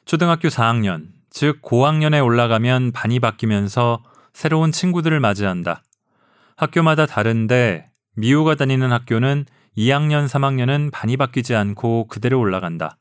초등학교 0.06 0.48
4학년, 0.48 1.10
즉 1.30 1.60
고학년에 1.62 2.22
올라가면 2.22 2.94
반이 2.94 3.20
바뀌면서 3.20 4.02
새로운 4.32 4.72
친구들을 4.72 5.20
맞이한다. 5.20 5.84
학교마다 6.56 7.06
다른데 7.06 7.90
미우가 8.16 8.56
다니는 8.56 8.94
학교는 8.94 9.46
2학년, 9.76 10.28
3학년은 10.30 10.90
반이 10.94 11.18
바뀌지 11.18 11.54
않고 11.54 12.08
그대로 12.08 12.40
올라간다. 12.40 12.98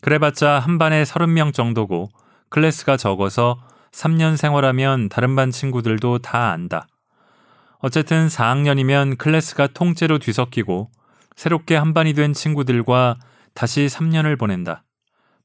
그래봤자 0.00 0.58
한 0.58 0.78
반에 0.78 1.02
30명 1.02 1.52
정도고 1.52 2.08
클래스가 2.48 2.96
적어서 2.96 3.58
3년 3.92 4.36
생활하면 4.36 5.08
다른 5.08 5.36
반 5.36 5.50
친구들도 5.50 6.18
다 6.18 6.50
안다. 6.50 6.86
어쨌든 7.78 8.28
4학년이면 8.28 9.18
클래스가 9.18 9.68
통째로 9.68 10.18
뒤섞이고 10.18 10.90
새롭게 11.36 11.76
한 11.76 11.94
반이 11.94 12.12
된 12.14 12.32
친구들과 12.32 13.18
다시 13.54 13.86
3년을 13.86 14.38
보낸다. 14.38 14.84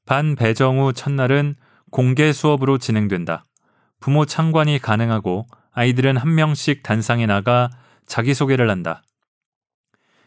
반 0.04 0.36
배정 0.36 0.80
후 0.80 0.92
첫날은 0.92 1.56
공개 1.90 2.32
수업으로 2.32 2.78
진행된다. 2.78 3.44
부모 4.00 4.24
참관이 4.24 4.78
가능하고 4.78 5.46
아이들은 5.72 6.16
한 6.16 6.34
명씩 6.34 6.82
단상에 6.82 7.26
나가 7.26 7.70
자기소개를 8.06 8.70
한다. 8.70 9.02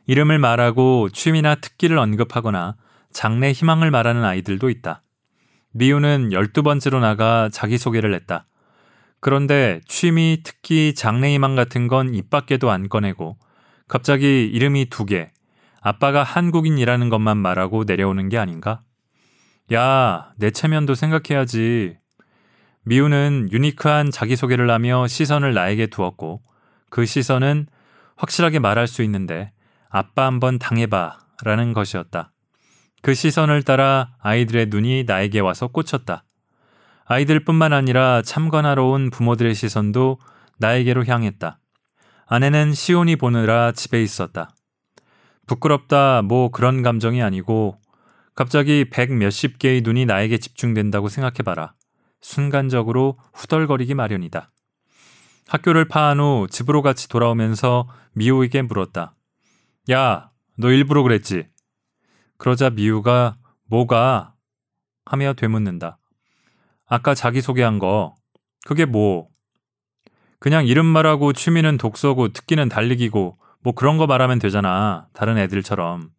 이름을 0.07 0.39
말하고 0.39 1.09
취미나 1.09 1.55
특기를 1.55 1.97
언급하거나 1.97 2.75
장래 3.11 3.51
희망을 3.51 3.91
말하는 3.91 4.23
아이들도 4.23 4.69
있다. 4.69 5.03
미우는 5.71 6.31
열두 6.31 6.63
번째로 6.63 6.99
나가 6.99 7.49
자기소개를 7.51 8.13
했다. 8.15 8.45
그런데 9.19 9.81
취미, 9.87 10.41
특기, 10.43 10.95
장래 10.95 11.33
희망 11.33 11.55
같은 11.55 11.87
건 11.87 12.13
입 12.13 12.29
밖에도 12.29 12.71
안 12.71 12.87
꺼내고 12.89 13.37
갑자기 13.87 14.45
이름이 14.45 14.85
두 14.89 15.05
개, 15.05 15.31
아빠가 15.81 16.23
한국인이라는 16.23 17.09
것만 17.09 17.37
말하고 17.37 17.83
내려오는 17.85 18.29
게 18.29 18.37
아닌가? 18.37 18.81
야, 19.73 20.31
내 20.37 20.51
체면도 20.51 20.95
생각해야지. 20.95 21.97
미우는 22.83 23.49
유니크한 23.51 24.09
자기소개를 24.09 24.69
하며 24.69 25.07
시선을 25.07 25.53
나에게 25.53 25.87
두었고 25.87 26.41
그 26.89 27.05
시선은 27.05 27.67
확실하게 28.15 28.59
말할 28.59 28.87
수 28.87 29.03
있는데 29.03 29.51
아빠 29.89 30.25
한번 30.25 30.59
당해봐 30.59 31.19
라는 31.43 31.73
것이었다. 31.73 32.31
그 33.01 33.13
시선을 33.13 33.63
따라 33.63 34.13
아이들의 34.19 34.67
눈이 34.67 35.05
나에게 35.07 35.39
와서 35.39 35.67
꽂혔다. 35.67 36.23
아이들뿐만 37.05 37.73
아니라 37.73 38.21
참관하러 38.21 38.85
온 38.85 39.09
부모들의 39.09 39.55
시선도 39.55 40.19
나에게로 40.57 41.05
향했다. 41.05 41.59
아내는 42.27 42.73
시온이 42.73 43.15
보느라 43.15 43.71
집에 43.71 44.01
있었다. 44.03 44.53
부끄럽다 45.47 46.21
뭐 46.21 46.49
그런 46.51 46.83
감정이 46.83 47.23
아니고 47.23 47.79
갑자기 48.35 48.89
백 48.89 49.11
몇십 49.11 49.57
개의 49.57 49.81
눈이 49.81 50.05
나에게 50.05 50.37
집중된다고 50.37 51.09
생각해봐라. 51.09 51.73
순간적으로 52.21 53.17
후덜거리기 53.33 53.95
마련이다. 53.95 54.51
학교를 55.47 55.87
파한 55.87 56.19
후 56.19 56.47
집으로 56.49 56.81
같이 56.83 57.09
돌아오면서 57.09 57.87
미우에게 58.13 58.61
물었다. 58.61 59.15
야, 59.89 60.29
너 60.57 60.69
일부러 60.69 61.01
그랬지? 61.01 61.47
그러자 62.39 62.69
미우가 62.71 63.35
뭐가? 63.67 64.33
하며 65.05 65.33
되묻는다. 65.33 65.99
아까 66.87 67.13
자기소개한 67.13 67.79
거, 67.79 68.15
그게 68.65 68.85
뭐? 68.85 69.27
그냥 70.39 70.65
이름 70.65 70.85
말하고 70.85 71.33
취미는 71.33 71.77
독서고 71.77 72.29
특기는 72.29 72.67
달리기고 72.69 73.37
뭐 73.61 73.73
그런 73.73 73.97
거 73.97 74.07
말하면 74.07 74.39
되잖아. 74.39 75.07
다른 75.13 75.37
애들처럼. 75.37 76.09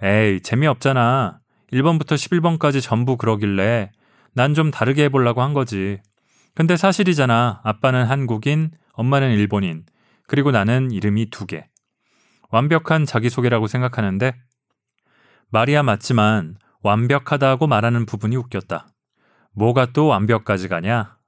에이, 0.00 0.40
재미없잖아. 0.42 1.40
1번부터 1.72 2.14
11번까지 2.14 2.80
전부 2.80 3.16
그러길래 3.16 3.90
난 4.34 4.54
좀 4.54 4.70
다르게 4.70 5.04
해보려고 5.04 5.42
한 5.42 5.54
거지. 5.54 5.98
근데 6.54 6.76
사실이잖아. 6.76 7.62
아빠는 7.64 8.04
한국인, 8.04 8.70
엄마는 8.92 9.32
일본인, 9.32 9.84
그리고 10.28 10.52
나는 10.52 10.90
이름이 10.92 11.30
두 11.30 11.46
개. 11.46 11.66
완벽한 12.50 13.06
자기소개라고 13.06 13.66
생각하는데 13.66 14.34
말이야 15.52 15.82
맞지만 15.82 16.56
완벽하다고 16.82 17.66
말하는 17.66 18.06
부분이 18.06 18.36
웃겼다. 18.36 18.88
뭐가 19.52 19.92
또 19.92 20.06
완벽까지 20.06 20.68
가냐? 20.68 21.18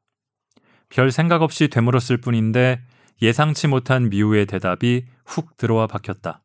별 0.89 1.11
생각 1.11 1.43
없이 1.43 1.69
되물었을 1.69 2.23
뿐인데 2.23 2.81
예상치 3.21 3.69
못한 3.69 4.09
미우의 4.09 4.47
대답이 4.47 5.05
훅 5.27 5.59
들어와 5.59 5.87
박혔다. 5.87 6.43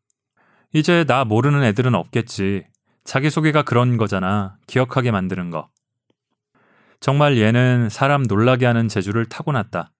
이제 0.73 1.05
나 1.05 1.23
모르는 1.23 1.63
애들은 1.63 1.95
없겠지. 1.95 2.65
자기소개가 3.05 3.63
그런 3.63 3.95
거잖아. 3.95 4.57
기억하게 4.67 5.11
만드는 5.11 5.49
거. 5.49 5.69
정말 6.99 7.37
얘는 7.37 7.87
사람 7.87 8.23
놀라게 8.23 8.65
하는 8.65 8.89
재주를 8.89 9.25
타고났다. 9.25 9.93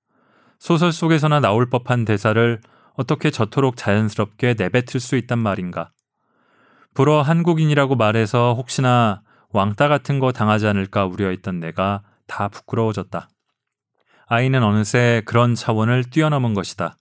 소설 0.60 0.92
속에서나 0.92 1.40
나올 1.40 1.70
법한 1.70 2.04
대사를 2.04 2.60
어떻게 2.96 3.32
저토록 3.32 3.78
자연스럽게 3.78 4.56
내뱉을 4.58 5.00
수 5.00 5.16
있단 5.16 5.40
말인가. 5.40 5.94
불어 7.00 7.22
한국인이라고 7.22 7.96
말해서 7.96 8.54
혹시나 8.56 9.22
왕따 9.52 9.88
같은 9.88 10.20
거 10.20 10.34
당하지 10.34 10.68
않을까 10.68 11.06
우려했던 11.06 11.62
내가 11.62 12.04
다 12.28 12.50
부끄러워졌다. 12.50 13.30
아이는 14.28 14.62
어느새 14.62 15.22
그런 15.24 15.56
차원을 15.56 16.04
뛰어넘은 16.04 16.54
것이다. 16.54 16.98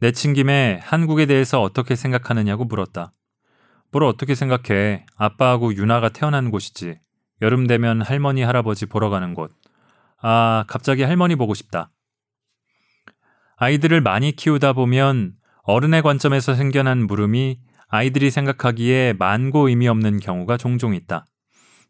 내친 0.00 0.34
김에 0.34 0.80
한국에 0.82 1.24
대해서 1.24 1.62
어떻게 1.62 1.96
생각하느냐고 1.96 2.66
물었다. 2.66 3.10
뭘 3.90 4.04
어떻게 4.04 4.34
생각해? 4.34 5.06
아빠하고 5.16 5.76
유나가 5.76 6.10
태어난 6.10 6.50
곳이지. 6.50 7.00
여름 7.40 7.66
되면 7.66 8.02
할머니, 8.02 8.42
할아버지 8.42 8.84
보러 8.84 9.08
가는 9.08 9.32
곳. 9.32 9.50
아, 10.20 10.64
갑자기 10.68 11.04
할머니 11.04 11.36
보고 11.36 11.54
싶다. 11.54 11.90
아이들을 13.56 13.98
많이 14.02 14.32
키우다 14.32 14.74
보면 14.74 15.32
어른의 15.62 16.02
관점에서 16.02 16.54
생겨난 16.54 17.06
물음이 17.06 17.71
아이들이 17.92 18.30
생각하기에 18.30 19.16
많고 19.18 19.68
의미 19.68 19.86
없는 19.86 20.18
경우가 20.18 20.56
종종 20.56 20.94
있다. 20.94 21.26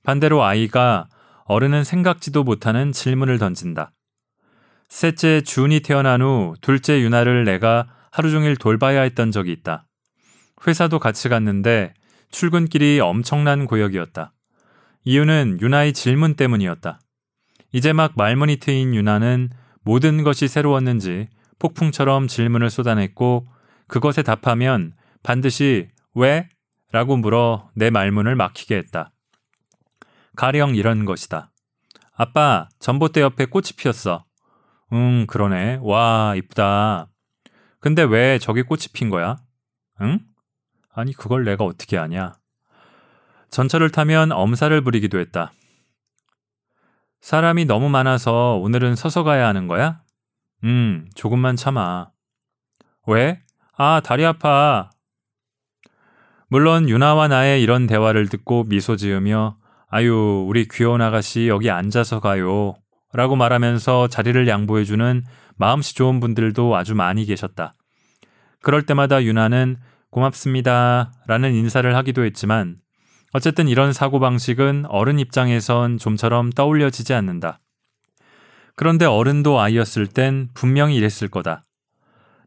반대로 0.03 0.43
아이가 0.43 1.07
어른은 1.45 1.85
생각지도 1.85 2.43
못하는 2.43 2.91
질문을 2.91 3.39
던진다. 3.39 3.93
셋째 4.89 5.43
준이 5.43 5.79
태어난 5.79 6.21
후 6.21 6.55
둘째 6.61 7.01
유나를 7.01 7.45
내가 7.45 7.87
하루 8.11 8.33
종일 8.33 8.57
돌봐야 8.57 9.03
했던 9.03 9.31
적이 9.31 9.53
있다. 9.53 9.87
회사도 10.67 10.99
같이 10.99 11.29
갔는데 11.29 11.95
출근길이 12.33 12.99
엄청난 12.99 13.67
고역이었다. 13.67 14.33
이유는 15.05 15.59
유나의 15.61 15.93
질문 15.93 16.35
때문이었다. 16.35 16.99
이제 17.71 17.93
막 17.93 18.15
말문이 18.17 18.57
트인 18.57 18.97
유나는 18.97 19.51
모든 19.85 20.25
것이 20.25 20.49
새로웠는지 20.49 21.29
폭풍처럼 21.61 22.27
질문을 22.27 22.71
쏟아냈고 22.71 23.47
그것에 23.87 24.23
답하면 24.23 24.95
반드시 25.23 25.92
왜? 26.15 26.49
라고 26.91 27.17
물어 27.17 27.71
내 27.75 27.91
말문을 27.91 28.37
막히게 28.37 28.77
했다. 28.77 29.13
가령 30.37 30.75
이런 30.75 31.05
것이다. 31.05 31.51
아빠, 32.15 32.69
전봇대 32.79 33.21
옆에 33.21 33.47
꽃이 33.47 33.69
피었어. 33.77 34.25
응, 34.93 35.27
그러네. 35.27 35.81
와, 35.83 36.35
이쁘다. 36.37 37.09
근데 37.81 38.03
왜 38.03 38.39
저기 38.39 38.63
꽃이 38.63 38.83
핀 38.93 39.09
거야? 39.09 39.37
응? 40.03 40.21
아니, 40.95 41.13
그걸 41.13 41.45
내가 41.45 41.65
어떻게 41.65 41.97
아냐? 41.99 42.35
전철을 43.51 43.91
타면 43.91 44.33
엄살을 44.33 44.83
부리기도 44.83 45.19
했다. 45.19 45.53
사람이 47.23 47.65
너무 47.65 47.89
많아서 47.89 48.57
오늘은 48.57 48.97
서서 48.97 49.23
가야 49.23 49.47
하는 49.47 49.69
거야? 49.69 50.03
음, 50.65 51.09
조금만 51.15 51.57
참아. 51.57 52.11
왜? 53.07 53.43
아, 53.77 54.01
다리 54.05 54.25
아파. 54.25 54.91
물론 56.53 56.87
유나와 56.87 57.29
나의 57.29 57.63
이런 57.63 57.87
대화를 57.87 58.29
듣고 58.29 58.65
미소 58.65 58.95
지으며 58.95 59.57
아유, 59.89 60.45
우리 60.47 60.69
귀여운 60.69 61.01
아가씨 61.01 61.49
여기 61.49 61.71
앉아서 61.71 62.21
가요. 62.21 62.75
라고 63.15 63.37
말하면서 63.37 64.09
자리를 64.09 64.47
양보해주는 64.47 65.25
마음씨 65.57 65.95
좋은 65.95 66.21
분들도 66.21 66.77
아주 66.77 66.95
많이 66.95 67.25
계셨다. 67.25 67.73
그럴 68.61 68.83
때마다 68.83 69.25
유나는 69.25 69.79
고맙습니다. 70.11 71.15
라는 71.27 71.55
인사를 71.55 71.97
하기도 71.97 72.23
했지만 72.23 72.77
어쨌든 73.33 73.67
이런 73.67 73.95
사고방식은 73.95 74.85
어른 74.91 75.19
입장에선 75.19 75.97
좀처럼 75.97 76.51
떠올려지지 76.51 77.15
않는다. 77.15 77.61
그런데 78.77 79.07
어른도 79.07 79.59
아이였을 79.59 80.07
땐 80.07 80.51
분명히 80.53 80.97
이랬을 80.97 81.31
거다. 81.31 81.65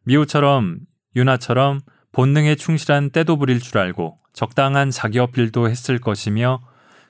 미우처럼 0.04 0.82
유나처럼 1.16 1.80
본능에 2.16 2.56
충실한 2.56 3.10
때도 3.10 3.36
부릴 3.38 3.60
줄 3.60 3.78
알고 3.78 4.18
적당한 4.32 4.90
자기 4.90 5.20
어필도 5.20 5.70
했을 5.70 6.00
것이며 6.00 6.62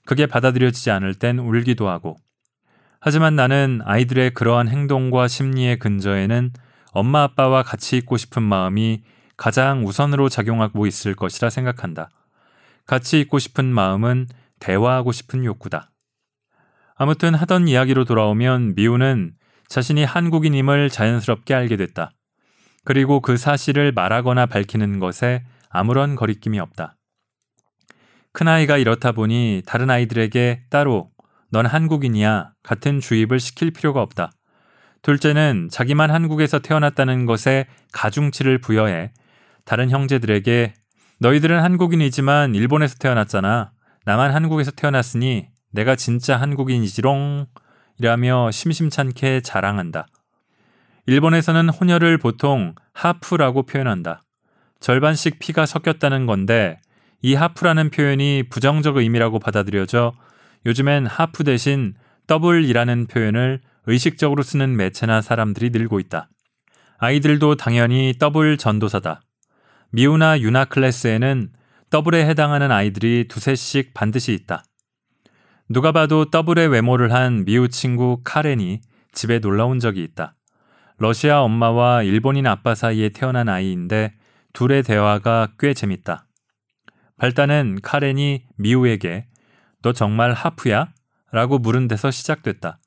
그게 0.03 0.25
받아들여지지 0.25 0.89
않을 0.89 1.13
땐 1.13 1.37
울기도 1.37 1.87
하고 1.87 2.17
하지만 2.99 3.35
나는 3.35 3.81
아이들의 3.85 4.31
그러한 4.33 4.67
행동과 4.67 5.27
심리의 5.27 5.77
근저에는 5.77 6.53
엄마 6.91 7.21
아빠와 7.21 7.61
같이 7.61 7.97
있고 7.97 8.17
싶은 8.17 8.41
마음이 8.41 9.03
가장 9.37 9.85
우선으로 9.85 10.27
작용하고 10.27 10.87
있을 10.87 11.13
것이라 11.13 11.51
생각한다. 11.51 12.09
같이 12.87 13.19
있고 13.19 13.37
싶은 13.37 13.65
마음은 13.65 14.25
대화하고 14.59 15.11
싶은 15.11 15.45
욕구다. 15.45 15.91
아무튼 16.95 17.35
하던 17.35 17.67
이야기로 17.67 18.05
돌아오면 18.05 18.73
미우는 18.73 19.33
자신이 19.67 20.03
한국인임을 20.03 20.89
자연스럽게 20.89 21.53
알게 21.53 21.77
됐다. 21.77 22.14
그리고 22.85 23.19
그 23.19 23.35
사실을 23.35 23.91
말하거나 23.91 24.45
밝히는 24.45 24.99
것에 24.99 25.43
아무런 25.69 26.15
거리낌이 26.15 26.59
없다. 26.59 26.95
큰아이가 28.31 28.77
이렇다 28.77 29.11
보니 29.11 29.63
다른 29.65 29.89
아이들에게 29.89 30.61
따로 30.69 31.09
넌 31.51 31.65
한국인이야 31.65 32.51
같은 32.63 32.99
주입을 32.99 33.39
시킬 33.39 33.71
필요가 33.71 34.01
없다. 34.01 34.31
둘째는 35.01 35.69
자기만 35.71 36.11
한국에서 36.11 36.59
태어났다는 36.59 37.25
것에 37.25 37.67
가중치를 37.93 38.59
부여해 38.59 39.11
다른 39.63 39.89
형제들에게 39.89 40.73
너희들은 41.19 41.61
한국인이지만 41.61 42.55
일본에서 42.55 42.97
태어났잖아. 42.99 43.71
나만 44.05 44.33
한국에서 44.33 44.71
태어났으니 44.71 45.47
내가 45.71 45.95
진짜 45.95 46.37
한국인이지롱 46.37 47.47
이라며 47.99 48.51
심심찮게 48.51 49.41
자랑한다. 49.41 50.07
일본에서는 51.07 51.69
혼혈을 51.69 52.17
보통 52.17 52.73
하프라고 52.93 53.63
표현한다. 53.63 54.23
절반씩 54.79 55.37
피가 55.39 55.65
섞였다는 55.65 56.25
건데 56.25 56.79
이 57.21 57.35
하프라는 57.35 57.91
표현이 57.91 58.43
부정적 58.49 58.97
의미라고 58.97 59.39
받아들여져 59.39 60.13
요즘엔 60.65 61.05
하프 61.05 61.43
대신 61.43 61.93
더블이라는 62.27 63.05
표현을 63.07 63.61
의식적으로 63.85 64.41
쓰는 64.41 64.75
매체나 64.75 65.21
사람들이 65.21 65.69
늘고 65.69 65.99
있다. 65.99 66.29
아이들도 66.97 67.55
당연히 67.55 68.15
더블 68.19 68.57
전도사다. 68.57 69.21
미우나 69.91 70.39
유나 70.39 70.65
클래스에는 70.65 71.49
더블에 71.91 72.25
해당하는 72.25 72.71
아이들이 72.71 73.27
두세씩 73.27 73.93
반드시 73.93 74.33
있다. 74.33 74.63
누가 75.69 75.91
봐도 75.91 76.31
더블의 76.31 76.67
외모를 76.69 77.13
한 77.13 77.45
미우 77.45 77.67
친구 77.69 78.21
카렌이 78.23 78.81
집에 79.11 79.39
놀러 79.39 79.67
온 79.67 79.79
적이 79.79 80.03
있다. 80.03 80.34
러시아 80.97 81.41
엄마와 81.41 82.03
일본인 82.03 82.47
아빠 82.47 82.73
사이에 82.73 83.09
태어난 83.09 83.49
아이인데 83.49 84.13
둘의 84.53 84.83
대화가 84.83 85.49
꽤 85.59 85.73
재밌다. 85.73 86.25
발단은 87.17 87.79
카렌이 87.83 88.45
미우에게 88.55 89.27
너 89.81 89.91
정말 89.91 90.31
하프야? 90.31 90.89
라고 91.31 91.59
물은 91.59 91.89
데서 91.89 92.11
시작됐다. 92.11 92.79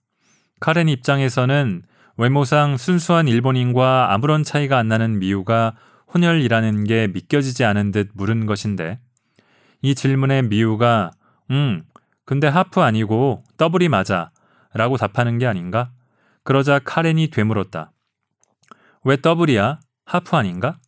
카렌 0.61 0.89
입장에서는 0.89 1.83
외모상 2.17 2.79
순수한 2.79 3.29
일본인과 3.29 4.13
아무런 4.13 4.43
차이가 4.43 4.79
안 4.79 4.89
나는 4.89 5.19
미우가 5.19 5.77
혼혈이라는 6.15 6.85
게 6.85 7.09
믿겨지지 7.09 7.65
않은 7.65 7.93
듯 7.93 8.11
물은 8.15 8.47
것인데 8.47 8.99
이 9.83 9.95
질문에 9.95 10.43
미우가 10.43 11.11
음 11.51 11.85
근데 12.25 12.49
하프 12.49 12.81
아니고 12.81 13.45
더블이 13.59 13.89
맞아 13.89 14.31
라고 14.73 14.97
답하는 14.97 15.39
게 15.39 15.47
아닌가? 15.47 15.91
그러자 16.43 16.79
카렌이 16.79 17.29
되물었다. 17.29 17.93
왜 19.05 19.21
더블이야? 19.21 19.81
하프 20.05 20.37
아닌가? 20.37 20.79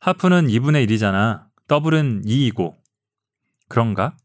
하프는 0.00 0.46
2분의 0.46 0.86
1이잖아. 0.86 1.44
더블은 1.68 2.22
2이고. 2.24 2.76
그런가? 3.68 4.16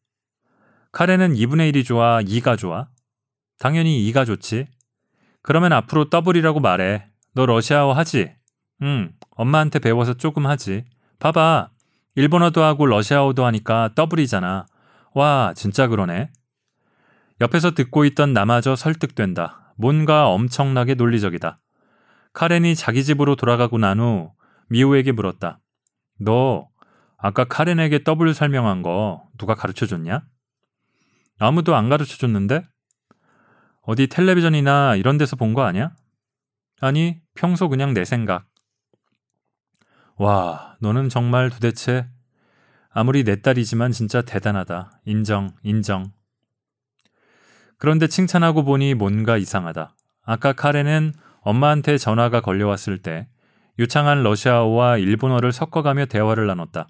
카렌은 0.92 1.34
2분의 1.34 1.72
1이 1.72 1.86
좋아, 1.86 2.22
2가 2.22 2.58
좋아? 2.58 2.88
당연히 3.60 4.10
2가 4.12 4.26
좋지. 4.26 4.68
그러면 5.42 5.74
앞으로 5.74 6.10
더블이라고 6.10 6.60
말해. 6.60 7.10
너 7.34 7.46
러시아어 7.46 7.94
하지? 7.94 8.34
응, 8.82 9.14
엄마한테 9.32 9.80
배워서 9.80 10.14
조금 10.14 10.48
하지. 10.48 10.86
봐봐. 11.20 11.70
일본어도 12.16 12.64
하고 12.64 12.86
러시아어도 12.86 13.46
하니까 13.46 13.90
더블이잖아. 13.94 14.66
와, 15.14 15.54
진짜 15.56 15.88
그러네. 15.88 16.32
옆에서 17.42 17.72
듣고 17.72 18.06
있던 18.06 18.34
나마저 18.34 18.76
설득된다. 18.76 19.74
뭔가 19.78 20.30
엄청나게 20.30 20.96
논리적이다. 20.96 21.60
카렌이 22.36 22.76
자기 22.76 23.04
집으로 23.04 23.36
돌아가고 23.36 23.78
난 23.78 24.00
후 24.00 24.32
미우에게 24.70 25.14
물었다. 25.14 25.60
너 26.20 26.70
아까 27.18 27.46
카렌에게 27.46 28.04
더블 28.04 28.34
설명한 28.34 28.82
거 28.82 29.28
누가 29.38 29.56
가르쳐 29.56 29.86
줬냐? 29.86 30.24
아무도 31.40 31.76
안 31.76 31.90
가르쳐 31.90 32.18
줬는데? 32.18 32.64
어디 33.82 34.08
텔레비전이나 34.08 34.96
이런 34.96 35.18
데서 35.18 35.36
본 35.36 35.54
거 35.54 35.64
아니야? 35.64 35.96
아니, 36.82 37.22
평소 37.36 37.70
그냥 37.70 37.94
내 37.94 38.04
생각. 38.04 38.48
와, 40.18 40.76
너는 40.82 41.08
정말 41.10 41.50
도대체 41.50 42.10
아무리 42.90 43.24
내 43.24 43.42
딸이지만 43.42 43.92
진짜 43.92 44.22
대단하다. 44.22 45.02
인정, 45.06 45.52
인정. 45.64 46.12
그런데 47.78 48.08
칭찬하고 48.08 48.64
보니 48.64 48.94
뭔가 48.94 49.38
이상하다. 49.38 49.96
아까 50.24 50.54
카렌은 50.54 51.14
엄마한테 51.46 51.98
전화가 51.98 52.42
걸려왔을 52.42 52.98
때 52.98 53.28
유창한 53.78 54.24
러시아어와 54.24 54.98
일본어를 54.98 55.52
섞어가며 55.52 56.08
대화를 56.08 56.48
나눴다. 56.48 56.88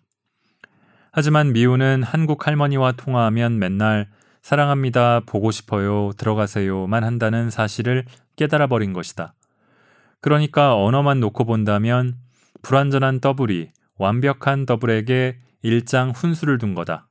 하지만 1.12 1.52
미우는 1.54 2.04
한국 2.04 2.48
할머니와 2.48 2.94
통화하면 2.94 3.60
맨날 3.60 4.10
사랑합니다, 4.42 5.22
보고 5.26 5.52
싶어요, 5.52 6.12
들어가세요만 6.18 7.04
한다는 7.04 7.50
사실을 7.50 8.06
깨달아 8.36 8.68
버린 8.68 8.94
것이다. 8.94 9.34
그러니까 10.22 10.76
언어만 10.76 11.20
놓고 11.20 11.46
본다면 11.46 12.16
불완전한 12.62 13.20
더블이 13.20 13.72
완벽한 13.98 14.66
더블에게 14.66 15.40
일장 15.64 16.12
훈수를 16.12 16.60
둔 16.60 16.76
거다. 16.76 17.08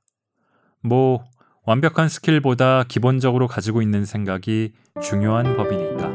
뭐, 0.81 1.25
완벽한 1.67 2.09
스킬보다 2.09 2.85
기본적으로 2.85 3.49
가지고 3.49 3.83
있는 3.83 4.05
생각이 4.05 4.73
중요한 5.03 5.57
법이니까. 5.57 6.14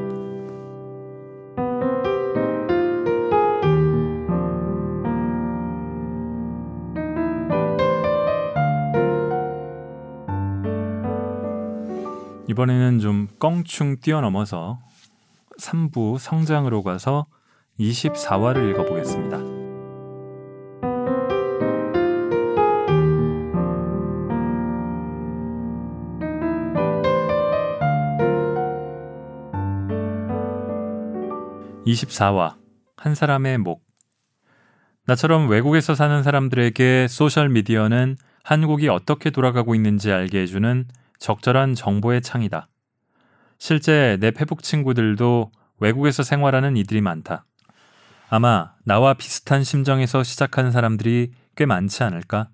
이번에는 12.59 12.99
좀 12.99 13.27
껑충 13.39 14.01
뛰어넘어서 14.01 14.81
3부 15.59 16.19
성장으로 16.19 16.83
가서 16.83 17.25
24화를 17.79 18.69
읽어보겠습니다. 18.71 19.37
(24화) 31.85 32.55
한 32.97 33.15
사람의 33.15 33.59
목 33.59 33.85
나처럼 35.05 35.49
외국에서 35.49 35.95
사는 35.95 36.21
사람들에게 36.23 37.07
소셜미디어는 37.07 38.17
한국이 38.43 38.89
어떻게 38.89 39.29
돌아가고 39.29 39.75
있는지 39.75 40.11
알게 40.11 40.41
해주는 40.41 40.87
적절한 41.19 41.75
정보의 41.75 42.21
창이다. 42.21 42.69
실제 43.57 44.17
내 44.19 44.31
페북 44.31 44.63
친구들도 44.63 45.51
외국에서 45.79 46.23
생활하는 46.23 46.77
이들이 46.77 47.01
많다. 47.01 47.45
아마 48.29 48.73
나와 48.85 49.13
비슷한 49.13 49.63
심정에서 49.63 50.23
시작한 50.23 50.71
사람들이 50.71 51.31
꽤 51.55 51.65
많지 51.65 52.03
않을까? 52.03 52.49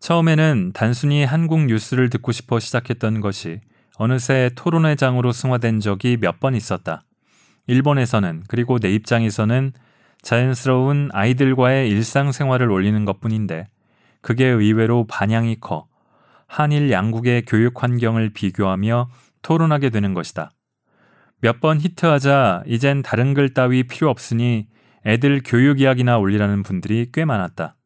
처음에는 0.00 0.72
단순히 0.74 1.24
한국 1.24 1.64
뉴스를 1.66 2.10
듣고 2.10 2.30
싶어 2.30 2.60
시작했던 2.60 3.20
것이 3.20 3.60
어느새 3.96 4.50
토론회 4.54 4.94
장으로 4.94 5.32
승화된 5.32 5.80
적이 5.80 6.18
몇 6.20 6.38
번 6.38 6.54
있었다. 6.54 7.02
일본에서는 7.66 8.44
그리고 8.46 8.78
내 8.78 8.92
입장에서는 8.92 9.72
자연스러운 10.22 11.08
아이들과의 11.12 11.88
일상생활을 11.90 12.70
올리는 12.70 13.04
것 13.04 13.20
뿐인데 13.20 13.66
그게 14.20 14.46
의외로 14.46 15.06
반향이 15.06 15.56
커 15.60 15.88
한일 16.46 16.90
양국의 16.90 17.44
교육 17.46 17.82
환경을 17.82 18.30
비교하며 18.30 19.08
토론하게 19.42 19.90
되는 19.90 20.14
것이다. 20.14 20.50
몇 21.40 21.60
번 21.60 21.80
히트하자 21.80 22.64
이젠 22.66 23.02
다른 23.02 23.34
글 23.34 23.52
따위 23.52 23.82
필요 23.84 24.08
없으니 24.10 24.68
애들 25.04 25.42
교육 25.44 25.80
이야기나 25.80 26.18
올리라는 26.18 26.62
분들이 26.62 27.08
꽤 27.12 27.24
많았다. 27.24 27.76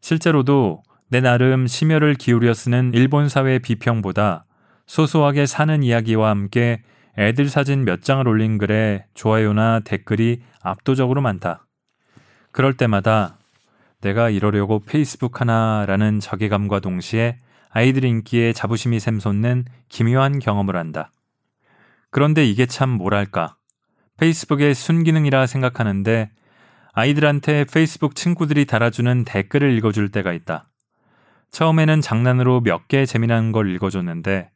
실제로도 0.00 0.82
내 1.08 1.20
나름 1.20 1.66
심혈을 1.66 2.14
기울여 2.14 2.52
쓰는 2.52 2.92
일본 2.94 3.28
사회 3.28 3.58
비평보다 3.58 4.44
소소하게 4.86 5.46
사는 5.46 5.82
이야기와 5.82 6.30
함께 6.30 6.82
애들 7.16 7.48
사진 7.48 7.84
몇 7.84 8.02
장을 8.02 8.26
올린 8.26 8.58
글에 8.58 9.06
좋아요나 9.14 9.80
댓글이 9.80 10.42
압도적으로 10.60 11.22
많다. 11.22 11.66
그럴 12.50 12.74
때마다 12.74 13.38
내가 14.00 14.28
이러려고 14.28 14.80
페이스북 14.80 15.40
하나라는 15.40 16.20
자괴감과 16.20 16.80
동시에 16.80 17.38
아이들 17.76 18.04
인기에 18.04 18.52
자부심이 18.52 19.00
샘솟는 19.00 19.64
기묘한 19.88 20.38
경험을 20.38 20.76
한다. 20.76 21.10
그런데 22.10 22.44
이게 22.44 22.66
참 22.66 22.88
뭐랄까. 22.88 23.56
페이스북의 24.16 24.76
순기능이라 24.76 25.46
생각하는데 25.46 26.30
아이들한테 26.92 27.64
페이스북 27.64 28.14
친구들이 28.14 28.66
달아주는 28.66 29.24
댓글을 29.24 29.76
읽어줄 29.76 30.12
때가 30.12 30.32
있다. 30.32 30.70
처음에는 31.50 32.00
장난으로 32.00 32.60
몇 32.60 32.86
개 32.86 33.04
재미난 33.06 33.50
걸 33.50 33.74
읽어줬는데 33.74 34.50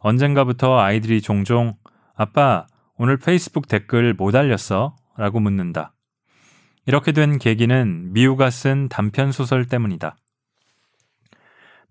언젠가부터 0.00 0.78
아이들이 0.80 1.20
종종 1.20 1.74
아빠, 2.14 2.66
오늘 2.96 3.18
페이스북 3.18 3.68
댓글 3.68 4.14
못 4.14 4.34
알렸어? 4.34 4.96
라고 5.18 5.40
묻는다. 5.40 5.92
이렇게 6.86 7.12
된 7.12 7.38
계기는 7.38 8.14
미우가 8.14 8.48
쓴 8.48 8.88
단편 8.88 9.30
소설 9.30 9.66
때문이다. 9.66 10.16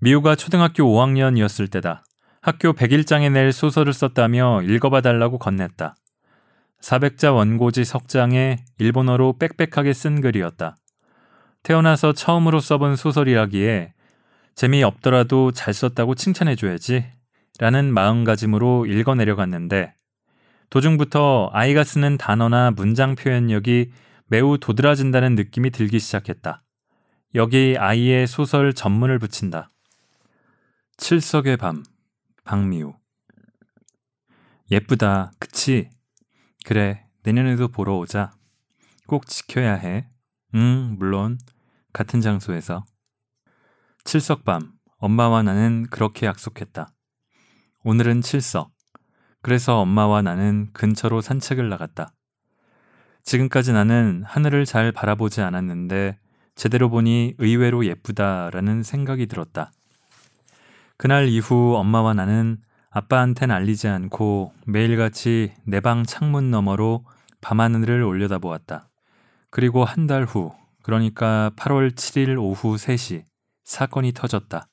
미우가 0.03 0.33
초등학교 0.33 0.83
5학년이었을 0.83 1.69
때다. 1.69 2.03
학교 2.41 2.73
100일장에 2.73 3.31
낼 3.31 3.51
소설을 3.51 3.93
썼다며 3.93 4.63
읽어봐 4.63 5.01
달라고 5.01 5.37
건넸다. 5.37 5.93
400자 6.81 7.35
원고지 7.35 7.85
석장에 7.85 8.65
일본어로 8.79 9.37
빽빽하게 9.37 9.93
쓴 9.93 10.19
글이었다. 10.21 10.75
태어나서 11.61 12.13
처음으로 12.13 12.59
써본 12.59 12.95
소설이라기에 12.95 13.93
재미없더라도 14.55 15.51
잘 15.51 15.71
썼다고 15.71 16.15
칭찬해줘야지. 16.15 17.05
라는 17.59 17.93
마음가짐으로 17.93 18.87
읽어내려갔는데 18.87 19.93
도중부터 20.71 21.51
아이가 21.53 21.83
쓰는 21.83 22.17
단어나 22.17 22.71
문장 22.71 23.13
표현력이 23.13 23.91
매우 24.25 24.57
도드라진다는 24.57 25.35
느낌이 25.35 25.69
들기 25.69 25.99
시작했다. 25.99 26.63
여기 27.35 27.75
아이의 27.77 28.25
소설 28.25 28.73
전문을 28.73 29.19
붙인다. 29.19 29.70
칠석의 31.01 31.57
밤, 31.57 31.83
박미우. 32.43 32.93
예쁘다, 34.69 35.31
그치? 35.39 35.89
그래, 36.63 37.07
내년에도 37.23 37.69
보러 37.69 37.97
오자. 37.97 38.31
꼭 39.07 39.25
지켜야 39.25 39.73
해. 39.73 40.07
응, 40.53 40.95
물론. 40.99 41.39
같은 41.91 42.21
장소에서. 42.21 42.85
칠석 44.03 44.45
밤, 44.45 44.73
엄마와 44.97 45.41
나는 45.41 45.87
그렇게 45.89 46.27
약속했다. 46.27 46.93
오늘은 47.83 48.21
칠석. 48.21 48.71
그래서 49.41 49.79
엄마와 49.79 50.21
나는 50.21 50.71
근처로 50.71 51.21
산책을 51.21 51.67
나갔다. 51.67 52.13
지금까지 53.23 53.73
나는 53.73 54.21
하늘을 54.23 54.65
잘 54.65 54.91
바라보지 54.91 55.41
않았는데 55.41 56.19
제대로 56.53 56.91
보니 56.91 57.33
의외로 57.39 57.87
예쁘다라는 57.87 58.83
생각이 58.83 59.25
들었다. 59.25 59.71
그날 61.01 61.29
이후 61.29 61.75
엄마와 61.77 62.13
나는 62.13 62.59
아빠한텐 62.91 63.49
알리지 63.49 63.87
않고 63.87 64.53
매일같이 64.67 65.51
내 65.65 65.79
방 65.79 66.03
창문 66.03 66.51
너머로 66.51 67.07
밤하늘을 67.41 68.03
올려다보았다. 68.03 68.87
그리고 69.49 69.83
한 69.83 70.05
달 70.05 70.25
후, 70.25 70.51
그러니까 70.83 71.49
8월 71.55 71.95
7일 71.95 72.37
오후 72.37 72.75
3시, 72.75 73.23
사건이 73.63 74.11
터졌다. 74.11 74.67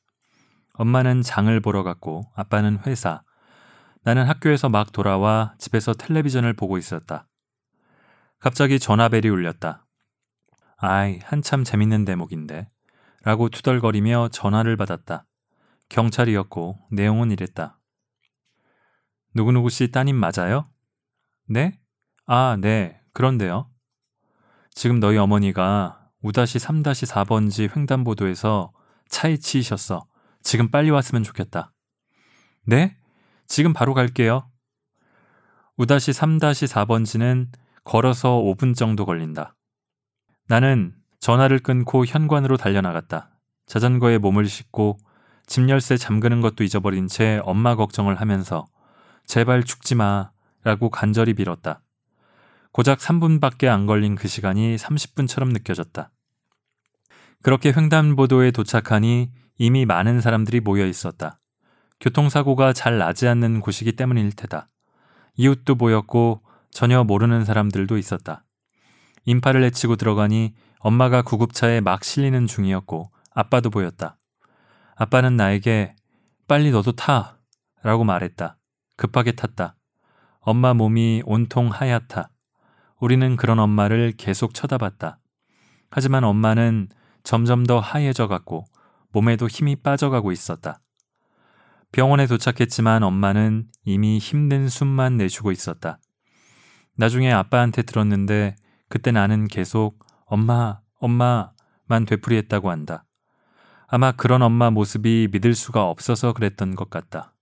엄마는 0.75 1.23
장을 1.23 1.59
보러 1.61 1.83
갔고 1.83 2.31
아빠는 2.35 2.81
회사. 2.87 3.23
나는 4.03 4.27
학교에서 4.27 4.69
막 4.69 4.93
돌아와 4.93 5.55
집에서 5.57 5.95
텔레비전을 5.95 6.53
보고 6.53 6.77
있었다. 6.77 7.27
갑자기 8.39 8.79
전화벨이 8.79 9.31
울렸다. 9.31 9.87
아이, 10.77 11.21
한참 11.25 11.65
재밌는 11.65 12.05
대목인데. 12.05 12.69
라고 13.23 13.49
투덜거리며 13.49 14.29
전화를 14.31 14.77
받았다. 14.77 15.25
경찰이었고 15.89 16.79
내용은 16.91 17.31
이랬다. 17.31 17.79
누구누구 19.35 19.71
씨 19.71 19.91
따님 19.91 20.17
맞아요? 20.17 20.71
네? 21.49 21.81
아, 22.27 22.57
네. 22.61 23.01
그런데요. 23.13 23.71
지금 24.71 25.01
너희 25.01 25.17
어머니가 25.17 26.11
우다시 26.21 26.59
3-4번지 26.59 27.75
횡단보도에서 27.77 28.73
차에 29.09 29.37
치이셨어. 29.37 30.07
지금 30.43 30.71
빨리 30.71 30.91
왔으면 30.91 31.23
좋겠다. 31.25 31.73
네? 32.65 32.97
지금 33.47 33.73
바로 33.73 33.95
갈게요. 33.95 34.51
우다시 35.77 36.11
3-4번지는 36.13 37.49
걸어서 37.85 38.41
5분 38.41 38.77
정도 38.77 39.07
걸린다. 39.07 39.57
나는 40.49 40.95
전화를 41.21 41.61
끊고 41.61 42.05
현관으로 42.05 42.57
달려나갔다. 42.57 43.31
자전거에 43.67 44.19
몸을 44.19 44.47
싣고 44.47 44.99
집 45.49 45.67
열쇠 45.71 45.97
잠그는 45.97 46.43
것도 46.43 46.63
잊어버린 46.63 47.09
채 47.09 47.41
엄마 47.43 47.75
걱정을 47.75 48.21
하면서 48.21 48.67
제발 49.25 49.65
죽지 49.65 49.95
마 49.95 50.31
라고 50.63 50.91
간절히 50.91 51.33
빌었다. 51.33 51.81
고작 52.71 52.99
3분밖에 52.99 53.67
안 53.67 53.87
걸린 53.87 54.15
그 54.15 54.29
시간이 54.29 54.77
30분처럼 54.77 55.53
느껴졌다. 55.53 56.11
그렇게 57.43 57.73
횡단보도에 57.73 58.51
도착하니 58.51 59.31
이미 59.57 59.87
많은 59.87 60.21
사람들이 60.21 60.61
모여 60.61 60.87
있었다. 60.87 61.41
교통사고가 61.99 62.75
잘 62.75 62.99
나지 62.99 63.27
않는 63.27 63.61
곳이기 63.61 63.93
때문일 63.93 64.33
테다. 64.33 64.69
이웃도 65.37 65.77
보였고 65.77 66.43
전혀 66.71 67.03
모르는 67.05 67.47
사람들도 67.47 67.97
있었다. 67.97 68.45
인파를 69.25 69.65
헤치고 69.65 69.97
들어가니 69.97 70.55
엄마가 70.81 71.23
구급차에 71.23 71.81
막 71.81 72.05
실리는 72.05 72.47
중이었고 72.47 73.11
아빠도 73.33 73.71
보였다. 73.71 74.18
아빠는 75.01 75.37
나에게 75.37 75.95
빨리 76.49 76.73
너도 76.73 76.91
타! 76.91 77.39
라고 77.85 78.03
말했다. 78.03 78.59
급하게 78.97 79.31
탔다. 79.31 79.77
엄마 80.41 80.75
몸이 80.75 81.23
온통 81.25 81.69
하얗다. 81.69 82.31
우리는 82.99 83.37
그런 83.37 83.61
엄마를 83.61 84.15
계속 84.17 84.55
쳐다봤다. 84.55 85.21
하지만 85.89 86.25
엄마는 86.25 86.89
점점 87.23 87.65
더 87.65 87.79
하얘져 87.79 88.27
갔고 88.27 88.65
몸에도 89.13 89.47
힘이 89.47 89.77
빠져가고 89.77 90.33
있었다. 90.33 90.81
병원에 91.93 92.27
도착했지만 92.27 93.05
엄마는 93.05 93.69
이미 93.85 94.19
힘든 94.19 94.69
숨만 94.69 95.17
내쉬고 95.17 95.53
있었다. 95.53 96.01
나중에 96.97 97.31
아빠한테 97.31 97.83
들었는데 97.83 98.57
그때 98.89 99.13
나는 99.13 99.47
계속 99.47 100.05
엄마, 100.25 100.81
엄마만 100.99 102.05
되풀이했다고 102.05 102.69
한다. 102.69 103.05
아마 103.91 104.13
그런 104.13 104.43
엄마 104.43 104.71
모습이 104.71 105.29
믿을 105.33 105.55
수가 105.55 105.85
없어서 105.89 106.33
그랬던 106.35 106.75
것 106.75 106.91
같다. 106.91 107.35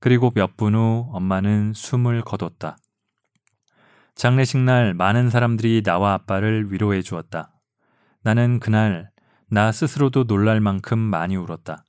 그리고 0.00 0.32
몇 0.34 0.56
분 0.56 0.74
후 0.74 1.08
엄마는 1.12 1.72
숨을 1.74 2.22
거뒀다. 2.22 2.76
장례식 4.16 4.60
날 4.60 4.92
많은 4.94 5.30
사람들이 5.30 5.82
나와 5.84 6.14
아빠를 6.14 6.72
위로해 6.72 7.00
주었다. 7.00 7.52
나는 8.22 8.58
그날 8.58 9.10
나 9.48 9.70
스스로도 9.70 10.24
놀랄 10.24 10.60
만큼 10.60 10.98
많이 10.98 11.36
울었다. 11.36 11.84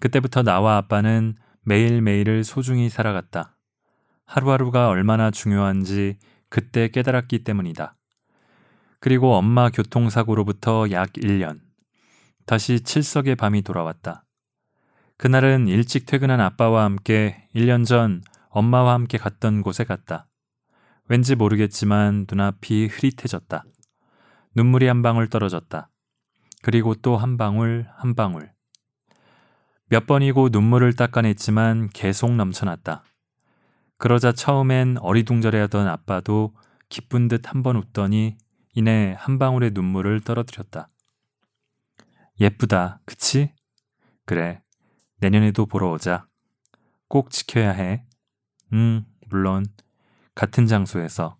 그때부터 0.00 0.42
나와 0.42 0.76
아빠는 0.76 1.34
매일매일을 1.62 2.44
소중히 2.44 2.88
살아갔다. 2.88 3.56
하루하루가 4.26 4.88
얼마나 4.88 5.30
중요한지 5.32 6.18
그때 6.48 6.88
깨달았기 6.88 7.42
때문이다. 7.42 7.96
그리고 9.00 9.34
엄마 9.34 9.68
교통사고로부터 9.70 10.90
약 10.92 11.12
1년. 11.14 11.63
다시 12.46 12.80
칠석의 12.80 13.36
밤이 13.36 13.62
돌아왔다. 13.62 14.24
그날은 15.16 15.68
일찍 15.68 16.06
퇴근한 16.06 16.40
아빠와 16.40 16.84
함께 16.84 17.48
1년 17.54 17.86
전 17.86 18.22
엄마와 18.50 18.94
함께 18.94 19.18
갔던 19.18 19.62
곳에 19.62 19.84
갔다. 19.84 20.26
왠지 21.08 21.34
모르겠지만 21.34 22.26
눈앞이 22.28 22.86
흐릿해졌다. 22.86 23.64
눈물이 24.54 24.86
한 24.86 25.02
방울 25.02 25.28
떨어졌다. 25.28 25.90
그리고 26.62 26.94
또 26.94 27.16
한 27.16 27.36
방울 27.36 27.86
한 27.96 28.14
방울. 28.14 28.52
몇 29.88 30.06
번이고 30.06 30.48
눈물을 30.50 30.94
닦아냈지만 30.94 31.90
계속 31.90 32.32
넘쳐났다. 32.34 33.04
그러자 33.98 34.32
처음엔 34.32 34.98
어리둥절해하던 34.98 35.86
아빠도 35.88 36.54
기쁜 36.88 37.28
듯 37.28 37.46
한 37.46 37.62
번 37.62 37.76
웃더니 37.76 38.36
이내 38.74 39.14
한 39.18 39.38
방울의 39.38 39.70
눈물을 39.72 40.20
떨어뜨렸다. 40.22 40.88
예쁘다, 42.40 43.00
그치? 43.04 43.52
그래, 44.26 44.62
내년에도 45.18 45.66
보러 45.66 45.90
오자. 45.90 46.26
꼭 47.08 47.30
지켜야 47.30 47.70
해. 47.70 48.04
응, 48.72 49.04
물론, 49.28 49.66
같은 50.34 50.66
장소에서. 50.66 51.36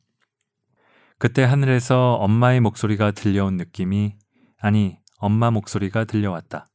그때 1.19 1.43
하늘에서 1.43 2.15
엄마의 2.15 2.61
목소리가 2.61 3.11
들려온 3.11 3.57
느낌이, 3.57 4.17
아니, 4.59 4.99
엄마 5.19 5.51
목소리가 5.51 6.05
들려왔다. 6.05 6.67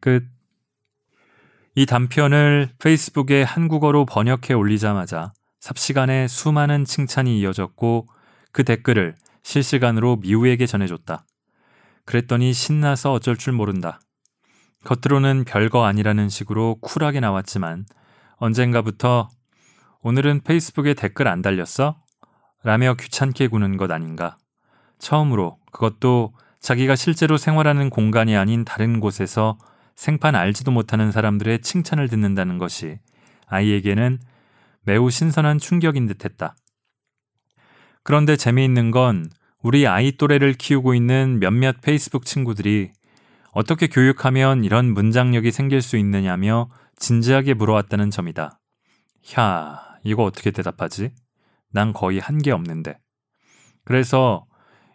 끝. 0.00 0.26
이 1.74 1.86
단편을 1.86 2.74
페이스북에 2.78 3.42
한국어로 3.44 4.04
번역해 4.04 4.52
올리자마자 4.52 5.32
삽시간에 5.60 6.28
수많은 6.28 6.84
칭찬이 6.84 7.38
이어졌고 7.40 8.08
그 8.50 8.64
댓글을 8.64 9.14
실시간으로 9.42 10.16
미우에게 10.16 10.66
전해줬다. 10.66 11.24
그랬더니 12.04 12.52
신나서 12.52 13.12
어쩔 13.12 13.36
줄 13.36 13.52
모른다. 13.52 14.00
겉으로는 14.84 15.44
별거 15.44 15.84
아니라는 15.84 16.28
식으로 16.28 16.76
쿨하게 16.80 17.20
나왔지만 17.20 17.86
언젠가부터 18.36 19.28
오늘은 20.00 20.40
페이스북에 20.40 20.94
댓글 20.94 21.28
안 21.28 21.42
달렸어? 21.42 21.96
라며 22.64 22.94
귀찮게 22.94 23.48
구는 23.48 23.76
것 23.76 23.90
아닌가. 23.90 24.36
처음으로 24.98 25.58
그것도 25.72 26.32
자기가 26.60 26.96
실제로 26.96 27.36
생활하는 27.36 27.90
공간이 27.90 28.36
아닌 28.36 28.64
다른 28.64 29.00
곳에서 29.00 29.58
생판 29.94 30.34
알지도 30.34 30.70
못하는 30.70 31.12
사람들의 31.12 31.60
칭찬을 31.60 32.08
듣는다는 32.08 32.58
것이 32.58 32.98
아이에게는 33.46 34.20
매우 34.82 35.10
신선한 35.10 35.58
충격인 35.58 36.06
듯 36.06 36.24
했다. 36.24 36.56
그런데 38.02 38.36
재미있는 38.36 38.90
건 38.90 39.30
우리 39.62 39.86
아이 39.86 40.12
또래를 40.12 40.54
키우고 40.54 40.94
있는 40.94 41.38
몇몇 41.38 41.80
페이스북 41.80 42.24
친구들이 42.24 42.90
어떻게 43.52 43.86
교육하면 43.86 44.64
이런 44.64 44.92
문장력이 44.92 45.52
생길 45.52 45.82
수 45.82 45.96
있느냐며 45.96 46.68
진지하게 46.96 47.54
물어왔다는 47.54 48.10
점이다. 48.10 48.58
야, 49.38 49.80
이거 50.04 50.24
어떻게 50.24 50.50
대답하지? 50.50 51.10
난 51.70 51.92
거의 51.92 52.18
한 52.18 52.38
게 52.38 52.50
없는데. 52.50 52.98
그래서 53.84 54.44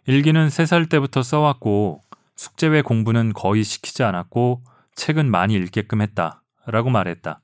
일기는 0.06 0.48
3살 0.48 0.88
때부터 0.90 1.22
써왔고 1.22 2.00
숙제 2.36 2.66
외 2.68 2.82
공부는 2.82 3.32
거의 3.32 3.64
시키지 3.64 4.02
않았고 4.02 4.62
책은 4.94 5.30
많이 5.30 5.54
읽게끔 5.54 6.00
했다. 6.02 6.42
라고 6.66 6.90
말했다. 6.90 7.40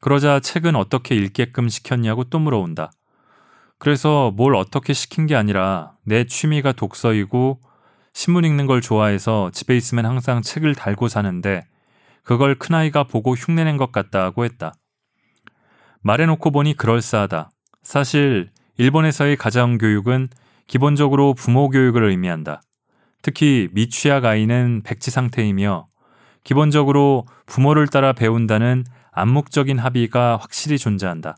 그러자 0.00 0.40
책은 0.40 0.76
어떻게 0.76 1.14
읽게끔 1.16 1.68
시켰냐고 1.68 2.24
또 2.24 2.38
물어온다. 2.38 2.90
그래서 3.80 4.30
뭘 4.30 4.54
어떻게 4.54 4.92
시킨 4.92 5.26
게 5.26 5.34
아니라 5.34 5.94
내 6.04 6.24
취미가 6.24 6.72
독서이고 6.72 7.60
신문 8.12 8.44
읽는 8.44 8.66
걸 8.66 8.82
좋아해서 8.82 9.50
집에 9.54 9.74
있으면 9.74 10.04
항상 10.04 10.42
책을 10.42 10.74
달고 10.74 11.08
사는데 11.08 11.62
그걸 12.22 12.56
큰아이가 12.56 13.04
보고 13.04 13.32
흉내낸 13.32 13.78
것 13.78 13.90
같다고 13.90 14.44
했다. 14.44 14.74
말해놓고 16.02 16.50
보니 16.50 16.76
그럴싸하다. 16.76 17.50
사실 17.82 18.50
일본에서의 18.76 19.36
가정교육은 19.36 20.28
기본적으로 20.66 21.32
부모 21.32 21.70
교육을 21.70 22.04
의미한다. 22.04 22.60
특히 23.22 23.68
미취학 23.72 24.26
아이는 24.26 24.82
백지 24.84 25.10
상태이며 25.10 25.88
기본적으로 26.44 27.26
부모를 27.46 27.88
따라 27.88 28.12
배운다는 28.12 28.84
암묵적인 29.12 29.78
합의가 29.78 30.36
확실히 30.36 30.76
존재한다. 30.76 31.36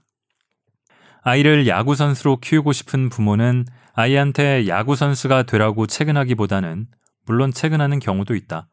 아이를 1.22 1.68
야구선수로 1.68 2.38
키우고 2.40 2.72
싶은 2.72 3.08
부모는 3.08 3.64
아이한테 3.94 4.66
야구선수가 4.66 5.44
되라고 5.44 5.86
채근하기보다는 5.86 6.86
물론 7.26 7.52
채근하는 7.52 8.00
경우도 8.00 8.34
있다. 8.34 8.68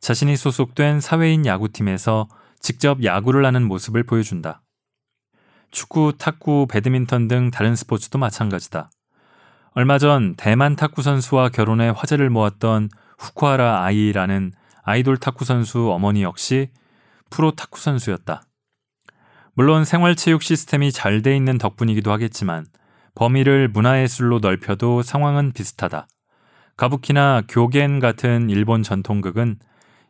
자신이 0.00 0.36
소속된 0.36 1.00
사회인 1.00 1.46
야구팀에서 1.46 2.28
직접 2.60 3.04
야구를 3.04 3.46
하는 3.46 3.62
모습을 3.62 4.02
보여준다. 4.02 4.62
축구, 5.70 6.14
탁구, 6.18 6.66
배드민턴 6.68 7.28
등 7.28 7.50
다른 7.50 7.76
스포츠도 7.76 8.18
마찬가지다. 8.18 8.90
얼마 9.72 9.98
전 9.98 10.34
대만 10.36 10.74
탁구 10.74 11.02
선수와 11.02 11.50
결혼해 11.50 11.92
화제를 11.94 12.30
모았던 12.30 12.88
후쿠하라 13.18 13.84
아이라는 13.84 14.52
아이돌 14.82 15.18
탁구 15.18 15.44
선수 15.44 15.92
어머니 15.92 16.22
역시 16.22 16.70
프로 17.30 17.52
탁구 17.52 17.78
선수였다. 17.78 18.42
물론 19.58 19.86
생활체육 19.86 20.42
시스템이 20.42 20.92
잘 20.92 21.22
돼 21.22 21.34
있는 21.34 21.56
덕분이기도 21.56 22.12
하겠지만 22.12 22.66
범위를 23.14 23.68
문화예술로 23.68 24.40
넓혀도 24.40 25.00
상황은 25.00 25.52
비슷하다. 25.52 26.06
가부키나 26.76 27.44
교겐 27.48 27.98
같은 27.98 28.50
일본 28.50 28.82
전통극은 28.82 29.58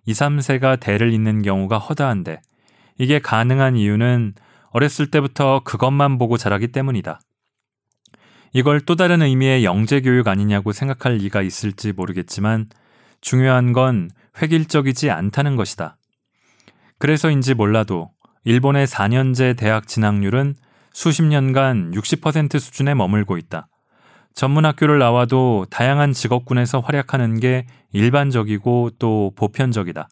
2, 0.05 0.13
3세가 0.13 0.81
대를 0.81 1.13
잇는 1.13 1.43
경우가 1.43 1.79
허다한데 1.79 2.41
이게 2.99 3.21
가능한 3.21 3.77
이유는 3.77 4.35
어렸을 4.71 5.13
때부터 5.13 5.61
그것만 5.63 6.19
보고 6.19 6.37
자라기 6.37 6.73
때문이다. 6.73 7.21
이걸 8.53 8.81
또 8.81 8.97
다른 8.97 9.23
의미의 9.23 9.65
영재교육 9.65 10.27
아니냐고 10.27 10.73
생각할 10.73 11.19
리가 11.19 11.43
있을지 11.43 11.93
모르겠지만 11.93 12.69
중요한 13.21 13.73
건 13.73 14.11
획일적이지 14.43 15.13
않다는 15.13 15.55
것이다. 15.55 15.99
그래서인지 16.99 17.55
몰라도 17.55 18.11
일본의 18.47 18.87
4년제 18.87 19.57
대학 19.57 19.89
진학률은 19.89 20.55
수십 20.93 21.25
년간 21.25 21.91
60% 21.91 22.61
수준에 22.61 22.95
머물고 22.95 23.39
있다. 23.39 23.67
전문학교를 24.35 25.01
나와도 25.01 25.67
다양한 25.69 26.13
직업군에서 26.13 26.79
활약하는 26.79 27.41
게 27.41 27.67
일반적이고 27.93 28.91
또 29.01 29.33
보편적이다. 29.35 30.09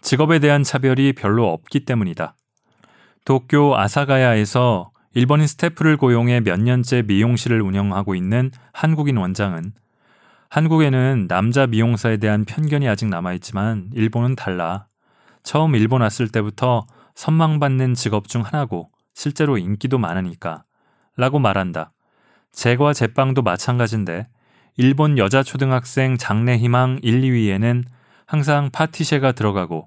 직업에 0.00 0.38
대한 0.38 0.62
차별이 0.62 1.12
별로 1.12 1.52
없기 1.52 1.86
때문이다. 1.86 2.36
도쿄 3.24 3.76
아사가야에서 3.76 4.92
일본인 5.14 5.48
스태프를 5.48 5.96
고용해 5.96 6.42
몇 6.42 6.60
년째 6.60 7.02
미용실을 7.02 7.60
운영하고 7.62 8.14
있는 8.14 8.52
한국인 8.72 9.16
원장은 9.16 9.72
한국에는 10.50 11.26
남자 11.28 11.66
미용사에 11.66 12.18
대한 12.18 12.44
편견이 12.44 12.88
아직 12.88 13.08
남아있지만 13.08 13.90
일본은 13.92 14.36
달라. 14.36 14.86
처음 15.42 15.74
일본 15.74 16.02
왔을 16.02 16.28
때부터 16.28 16.86
선망받는 17.14 17.94
직업 17.94 18.28
중 18.28 18.42
하나고 18.42 18.88
실제로 19.14 19.58
인기도 19.58 19.98
많으니까. 19.98 20.64
라고 21.16 21.38
말한다. 21.38 21.92
제과 22.52 22.92
제빵도 22.92 23.42
마찬가지인데 23.42 24.26
일본 24.76 25.18
여자 25.18 25.42
초등학생 25.42 26.16
장래 26.16 26.56
희망 26.56 26.98
1, 27.02 27.20
2위에는 27.20 27.84
항상 28.26 28.70
파티셰가 28.70 29.32
들어가고 29.32 29.86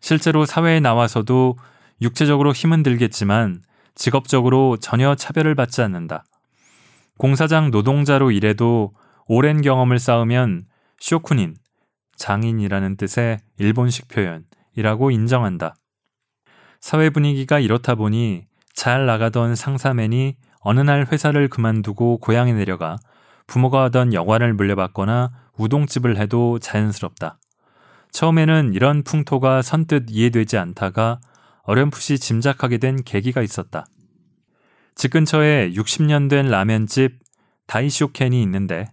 실제로 0.00 0.44
사회에 0.44 0.80
나와서도 0.80 1.56
육체적으로 2.02 2.52
힘은 2.52 2.82
들겠지만 2.82 3.62
직업적으로 3.94 4.76
전혀 4.76 5.14
차별을 5.14 5.54
받지 5.54 5.82
않는다. 5.82 6.24
공사장 7.16 7.70
노동자로 7.70 8.30
일해도 8.30 8.92
오랜 9.26 9.60
경험을 9.60 9.98
쌓으면 9.98 10.66
쇼쿠닌, 11.00 11.56
장인이라는 12.16 12.96
뜻의 12.96 13.40
일본식 13.58 14.08
표현이라고 14.08 15.10
인정한다. 15.10 15.74
사회 16.80 17.10
분위기가 17.10 17.58
이렇다 17.58 17.94
보니 17.94 18.46
잘 18.74 19.06
나가던 19.06 19.56
상사맨이 19.56 20.36
어느 20.60 20.80
날 20.80 21.06
회사를 21.10 21.48
그만두고 21.48 22.18
고향에 22.18 22.52
내려가 22.52 22.98
부모가 23.46 23.84
하던 23.84 24.12
여관을 24.12 24.54
물려받거나 24.54 25.32
우동집을 25.56 26.16
해도 26.18 26.58
자연스럽다. 26.58 27.38
처음에는 28.12 28.72
이런 28.74 29.02
풍토가 29.02 29.62
선뜻 29.62 30.06
이해되지 30.08 30.58
않다가 30.58 31.20
어렴풋이 31.62 32.18
짐작하게 32.18 32.78
된 32.78 33.02
계기가 33.02 33.42
있었다. 33.42 33.86
집 34.94 35.12
근처에 35.12 35.72
60년 35.72 36.30
된 36.30 36.48
라면집 36.48 37.18
다이쇼켄이 37.66 38.42
있는데 38.42 38.86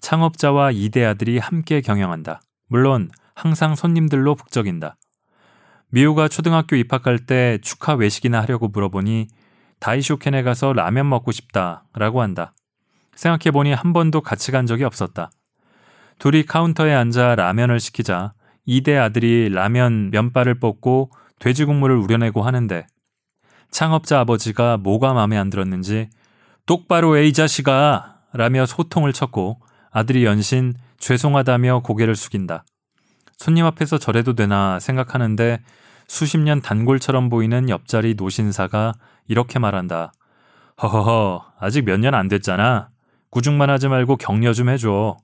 창업자와 0.00 0.70
이대 0.72 1.04
아들이 1.04 1.38
함께 1.38 1.80
경영한다. 1.80 2.40
물론 2.68 3.10
항상 3.34 3.74
손님들로 3.74 4.34
북적인다. 4.34 4.96
미우가 5.90 6.28
초등학교 6.28 6.76
입학할 6.76 7.18
때 7.18 7.58
축하 7.62 7.94
외식이나 7.94 8.40
하려고 8.42 8.68
물어보니 8.68 9.28
다이쇼켄에 9.80 10.42
가서 10.42 10.72
라면 10.72 11.08
먹고 11.08 11.32
싶다 11.32 11.84
라고 11.94 12.22
한다. 12.22 12.54
생각해보니 13.14 13.72
한 13.72 13.92
번도 13.92 14.20
같이 14.20 14.52
간 14.52 14.66
적이 14.66 14.84
없었다. 14.84 15.30
둘이 16.18 16.44
카운터에 16.44 16.94
앉아 16.94 17.34
라면을 17.34 17.80
시키자 17.80 18.34
이대 18.66 18.96
아들이 18.96 19.48
라면 19.48 20.10
면발을 20.10 20.60
뽑고 20.60 21.10
돼지 21.38 21.64
국물을 21.64 21.96
우려내고 21.96 22.42
하는데 22.42 22.86
창업자 23.70 24.20
아버지가 24.20 24.76
뭐가 24.76 25.12
마음에 25.14 25.36
안 25.38 25.50
들었는지 25.50 26.08
똑바로 26.66 27.16
해 27.16 27.26
이 27.26 27.32
자식아 27.32 28.18
라며 28.32 28.66
소통을 28.66 29.12
쳤고 29.12 29.60
아들이 29.90 30.24
연신 30.24 30.74
죄송하다며 30.98 31.80
고개를 31.80 32.14
숙인다. 32.14 32.64
손님 33.38 33.64
앞에서 33.64 33.98
저래도 33.98 34.34
되나 34.34 34.78
생각하는데 34.78 35.60
수십 36.10 36.38
년 36.38 36.60
단골처럼 36.60 37.28
보이는 37.28 37.68
옆자리 37.68 38.14
노신사가 38.14 38.94
이렇게 39.28 39.60
말한다. 39.60 40.12
허허허, 40.82 41.52
아직 41.60 41.84
몇 41.84 42.00
년 42.00 42.16
안 42.16 42.26
됐잖아. 42.26 42.90
구중만 43.30 43.70
하지 43.70 43.86
말고 43.86 44.16
격려 44.16 44.52
좀 44.52 44.70
해줘. 44.70 45.16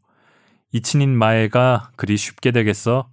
이친인 0.71 1.19
마애가 1.19 1.91
그리 1.97 2.17
쉽게 2.17 2.53
되겠어? 2.53 3.09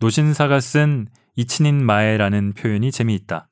노신사가 0.00 0.60
쓴 0.60 1.08
이친인 1.36 1.84
마애라는 1.84 2.54
표현이 2.54 2.92
재미있다. 2.92 3.46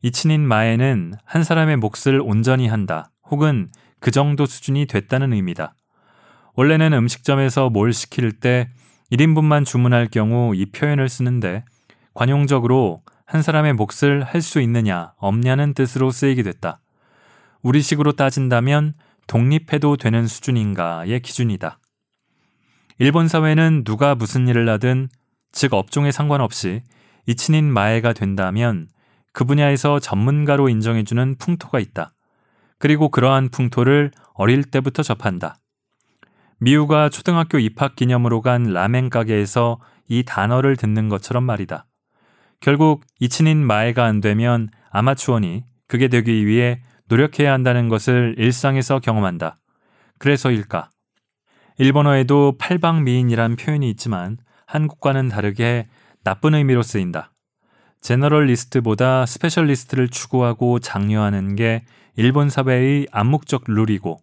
이친인 0.00 0.40
마애는 0.48 1.12
한 1.22 1.44
사람의 1.44 1.76
몫을 1.76 2.22
온전히 2.24 2.66
한다 2.66 3.10
혹은 3.30 3.68
그 4.00 4.10
정도 4.10 4.46
수준이 4.46 4.86
됐다는 4.86 5.34
의미다. 5.34 5.74
원래는 6.54 6.94
음식점에서 6.94 7.68
뭘 7.68 7.92
시킬 7.92 8.40
때 8.40 8.68
1인분만 9.12 9.66
주문할 9.66 10.08
경우 10.08 10.54
이 10.54 10.64
표현을 10.64 11.10
쓰는데 11.10 11.64
관용적으로 12.16 13.02
한 13.26 13.42
사람의 13.42 13.74
몫을 13.74 14.24
할 14.24 14.40
수 14.40 14.60
있느냐, 14.62 15.12
없냐는 15.18 15.74
뜻으로 15.74 16.10
쓰이게 16.10 16.42
됐다. 16.42 16.80
우리식으로 17.62 18.12
따진다면 18.12 18.94
독립해도 19.26 19.96
되는 19.98 20.26
수준인가의 20.26 21.20
기준이다. 21.20 21.78
일본 22.98 23.28
사회는 23.28 23.84
누가 23.84 24.14
무슨 24.14 24.48
일을 24.48 24.66
하든 24.70 25.10
즉 25.52 25.74
업종에 25.74 26.10
상관없이 26.10 26.82
이친인 27.26 27.70
마애가 27.70 28.14
된다면 28.14 28.88
그 29.32 29.44
분야에서 29.44 29.98
전문가로 29.98 30.70
인정해주는 30.70 31.36
풍토가 31.38 31.80
있다. 31.80 32.14
그리고 32.78 33.10
그러한 33.10 33.50
풍토를 33.50 34.10
어릴 34.32 34.64
때부터 34.64 35.02
접한다. 35.02 35.58
미우가 36.60 37.10
초등학교 37.10 37.58
입학 37.58 37.94
기념으로 37.96 38.40
간 38.40 38.62
라멘 38.62 39.10
가게에서 39.10 39.80
이 40.08 40.22
단어를 40.22 40.76
듣는 40.76 41.10
것처럼 41.10 41.44
말이다. 41.44 41.86
결국 42.60 43.04
이친인 43.20 43.64
마애가 43.64 44.04
안 44.04 44.20
되면 44.20 44.68
아마추어니 44.90 45.64
그게 45.86 46.08
되기 46.08 46.46
위해 46.46 46.80
노력해야 47.08 47.52
한다는 47.52 47.88
것을 47.88 48.34
일상에서 48.38 48.98
경험한다. 48.98 49.56
그래서일까? 50.18 50.90
일본어에도 51.78 52.56
팔방미인이란 52.58 53.56
표현이 53.56 53.88
있지만 53.90 54.38
한국과는 54.66 55.28
다르게 55.28 55.86
나쁜 56.24 56.54
의미로 56.54 56.82
쓰인다. 56.82 57.32
제너럴리스트보다 58.00 59.26
스페셜리스트를 59.26 60.08
추구하고 60.08 60.78
장려하는 60.78 61.56
게 61.56 61.84
일본 62.16 62.48
사회의 62.48 63.06
암묵적 63.12 63.64
룰이고 63.66 64.20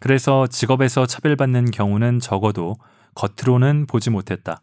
그래서 0.00 0.46
직업에서 0.46 1.06
차별받는 1.06 1.70
경우는 1.70 2.20
적어도 2.20 2.76
겉으로는 3.14 3.86
보지 3.86 4.10
못했다. 4.10 4.60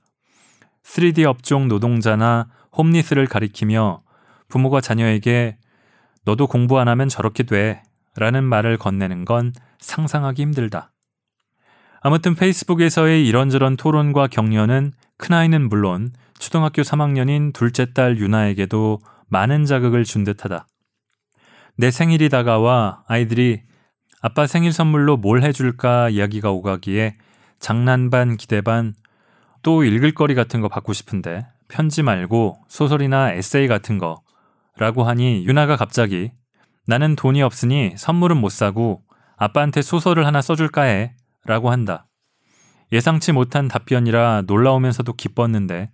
3D 0.84 1.26
업종 1.26 1.68
노동자나 1.68 2.48
홈리스를 2.78 3.28
가리키며 3.28 4.02
부모가 4.48 4.82
자녀에게 4.82 5.58
너도 6.24 6.48
공부 6.48 6.80
안 6.80 6.88
하면 6.88 7.10
저렇게 7.10 7.44
돼 7.44 7.84
라는 8.16 8.44
말을 8.44 8.78
건네는 8.78 9.26
건 9.26 9.54
상상하기 9.80 10.42
힘들다. 10.42 10.92
아무튼 12.02 12.36
페이스북에서의 12.36 13.28
이런저런 13.28 13.78
토론과 13.78 14.28
격려는 14.28 14.94
큰아이는 15.18 15.70
물론 15.70 16.12
초등학교 16.38 16.82
3학년인 16.82 17.54
둘째 17.54 17.94
딸 17.94 18.18
유나에게도 18.18 19.00
많은 19.28 19.66
자극을 19.66 20.04
준 20.04 20.24
듯하다. 20.24 20.68
내 21.78 21.92
생일이 21.92 22.30
다가와 22.30 23.04
아이들이 23.08 23.64
아빠 24.22 24.48
생일 24.48 24.72
선물로 24.72 25.18
뭘 25.18 25.44
해줄까 25.44 26.10
이야기가 26.10 26.52
오가기에 26.52 27.18
장난 27.60 28.10
반 28.10 28.38
기대 28.38 28.62
반 28.62 28.94
또 29.66 29.84
읽을 29.84 30.14
거리 30.14 30.36
같은 30.36 30.62
거 30.62 30.70
받고 30.70 30.94
싶은데 30.94 31.48
편지 31.68 32.04
말고 32.04 32.58
소설이나 32.68 33.32
에세이 33.34 33.68
같은 33.68 33.98
거 33.98 34.22
라고 34.78 35.04
하니 35.04 35.46
유나가 35.46 35.76
갑자기 35.76 36.32
나는 36.88 37.16
돈이 37.16 37.42
없으니 37.42 37.94
선물은 37.98 38.38
못 38.38 38.50
사고 38.50 39.02
아빠한테 39.38 39.82
소설을 39.82 40.26
하나 40.26 40.42
써줄까 40.42 40.84
해 40.84 41.16
라고 41.46 41.72
한다. 41.72 42.08
예상치 42.92 43.32
못한 43.32 43.68
답변이라 43.68 44.44
놀라우면서도 44.48 45.14
기뻤는데 45.14 45.90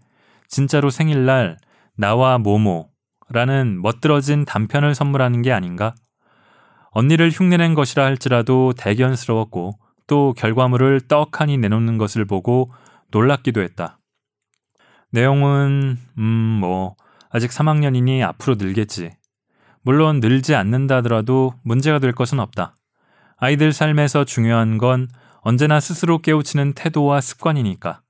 진짜로 0.47 0.89
생일날 0.89 1.57
나와 1.95 2.37
모모라는 2.37 3.81
멋들어진 3.81 4.45
단편을 4.45 4.95
선물하는 4.95 5.41
게 5.41 5.51
아닌가? 5.51 5.95
언니를 6.91 7.29
흉내낸 7.29 7.73
것이라 7.73 8.03
할지라도 8.03 8.73
대견스러웠고 8.77 9.79
또 10.07 10.33
결과물을 10.33 11.01
떡하니 11.07 11.57
내놓는 11.57 11.97
것을 11.97 12.25
보고 12.25 12.69
놀랍기도 13.11 13.61
했다. 13.61 14.00
내용은 15.11 15.97
음 16.17 16.23
뭐 16.61 16.95
아직 17.29 17.49
3학년이니 17.49 18.21
앞으로 18.23 18.55
늘겠지. 18.55 19.11
물론 19.83 20.19
늘지 20.19 20.53
않는다 20.53 20.97
하더라도 20.97 21.53
문제가 21.63 21.97
될 21.99 22.11
것은 22.11 22.39
없다. 22.39 22.75
아이들 23.37 23.73
삶에서 23.73 24.25
중요한 24.25 24.77
건 24.77 25.07
언제나 25.41 25.79
스스로 25.79 26.19
깨우치는 26.19 26.73
태도와 26.73 27.19
습관이니까. 27.19 28.01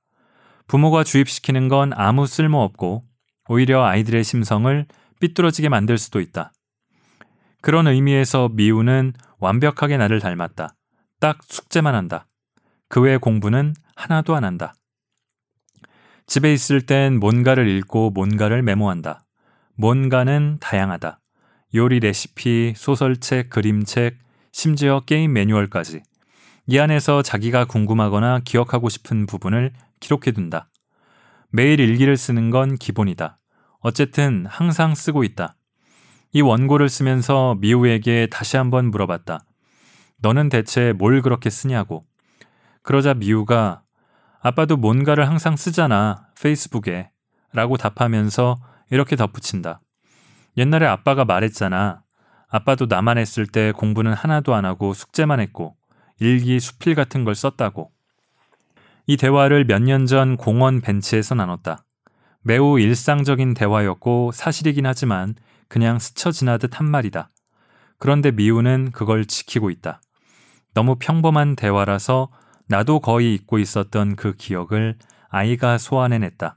부모가 0.66 1.02
주입시키는 1.04 1.68
건 1.68 1.92
아무 1.94 2.26
쓸모 2.26 2.60
없고 2.60 3.04
오히려 3.48 3.84
아이들의 3.84 4.22
심성을 4.22 4.86
삐뚤어지게 5.20 5.68
만들 5.70 5.96
수도 5.96 6.20
있다. 6.20 6.52
그런 7.62 7.86
의미에서 7.86 8.50
미우는 8.50 9.14
완벽하게 9.38 9.96
나를 9.96 10.20
닮았다. 10.20 10.74
딱 11.20 11.38
숙제만 11.44 11.94
한다. 11.94 12.26
그 12.88 13.00
외 13.00 13.16
공부는 13.16 13.74
하나도 13.96 14.34
안 14.34 14.44
한다. 14.44 14.74
집에 16.26 16.52
있을 16.52 16.82
땐 16.82 17.18
뭔가를 17.18 17.68
읽고 17.68 18.10
뭔가를 18.10 18.62
메모한다. 18.62 19.24
뭔가는 19.76 20.58
다양하다. 20.60 21.20
요리 21.74 22.00
레시피, 22.00 22.74
소설책, 22.76 23.50
그림책, 23.50 24.18
심지어 24.52 25.00
게임 25.00 25.32
매뉴얼까지. 25.32 26.02
이 26.66 26.78
안에서 26.78 27.22
자기가 27.22 27.64
궁금하거나 27.64 28.40
기억하고 28.44 28.88
싶은 28.88 29.26
부분을 29.26 29.72
기록해둔다. 30.00 30.68
매일 31.50 31.80
일기를 31.80 32.16
쓰는 32.16 32.50
건 32.50 32.76
기본이다. 32.76 33.38
어쨌든 33.80 34.46
항상 34.46 34.94
쓰고 34.94 35.24
있다. 35.24 35.56
이 36.32 36.40
원고를 36.40 36.88
쓰면서 36.88 37.56
미우에게 37.60 38.28
다시 38.30 38.56
한번 38.56 38.90
물어봤다. 38.90 39.44
너는 40.18 40.48
대체 40.48 40.92
뭘 40.92 41.20
그렇게 41.20 41.50
쓰냐고. 41.50 42.04
그러자 42.82 43.14
미우가 43.14 43.82
아빠도 44.42 44.76
뭔가를 44.76 45.28
항상 45.28 45.56
쓰잖아. 45.56 46.26
페이스북에. 46.40 47.10
라고 47.52 47.76
답하면서 47.76 48.56
이렇게 48.90 49.14
덧붙인다. 49.14 49.80
옛날에 50.56 50.86
아빠가 50.86 51.24
말했잖아. 51.24 52.02
아빠도 52.48 52.86
나만 52.86 53.18
했을 53.18 53.46
때 53.46 53.72
공부는 53.72 54.12
하나도 54.12 54.54
안 54.54 54.64
하고 54.64 54.94
숙제만 54.94 55.40
했고 55.40 55.76
일기 56.18 56.58
수필 56.60 56.94
같은 56.94 57.24
걸 57.24 57.34
썼다고. 57.34 57.90
이 59.06 59.16
대화를 59.16 59.64
몇 59.64 59.82
년 59.82 60.06
전 60.06 60.36
공원 60.36 60.80
벤치에서 60.80 61.34
나눴다. 61.34 61.84
매우 62.42 62.78
일상적인 62.78 63.54
대화였고 63.54 64.32
사실이긴 64.32 64.86
하지만 64.86 65.34
그냥 65.68 65.98
스쳐 65.98 66.30
지나듯 66.32 66.78
한 66.78 66.90
말이다. 66.90 67.30
그런데 67.98 68.30
미우는 68.32 68.90
그걸 68.92 69.26
지키고 69.26 69.70
있다. 69.70 70.00
너무 70.74 70.96
평범한 70.98 71.54
대화라서 71.54 72.30
나도 72.72 73.00
거의 73.00 73.34
잊고 73.34 73.58
있었던 73.58 74.16
그 74.16 74.32
기억을 74.32 74.96
아이가 75.28 75.76
소환해냈다. 75.76 76.56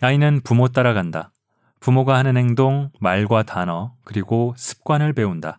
아이는 0.00 0.40
부모 0.42 0.68
따라간다. 0.68 1.30
부모가 1.78 2.16
하는 2.16 2.38
행동, 2.38 2.90
말과 3.00 3.42
단어, 3.42 3.92
그리고 4.04 4.54
습관을 4.56 5.12
배운다. 5.12 5.58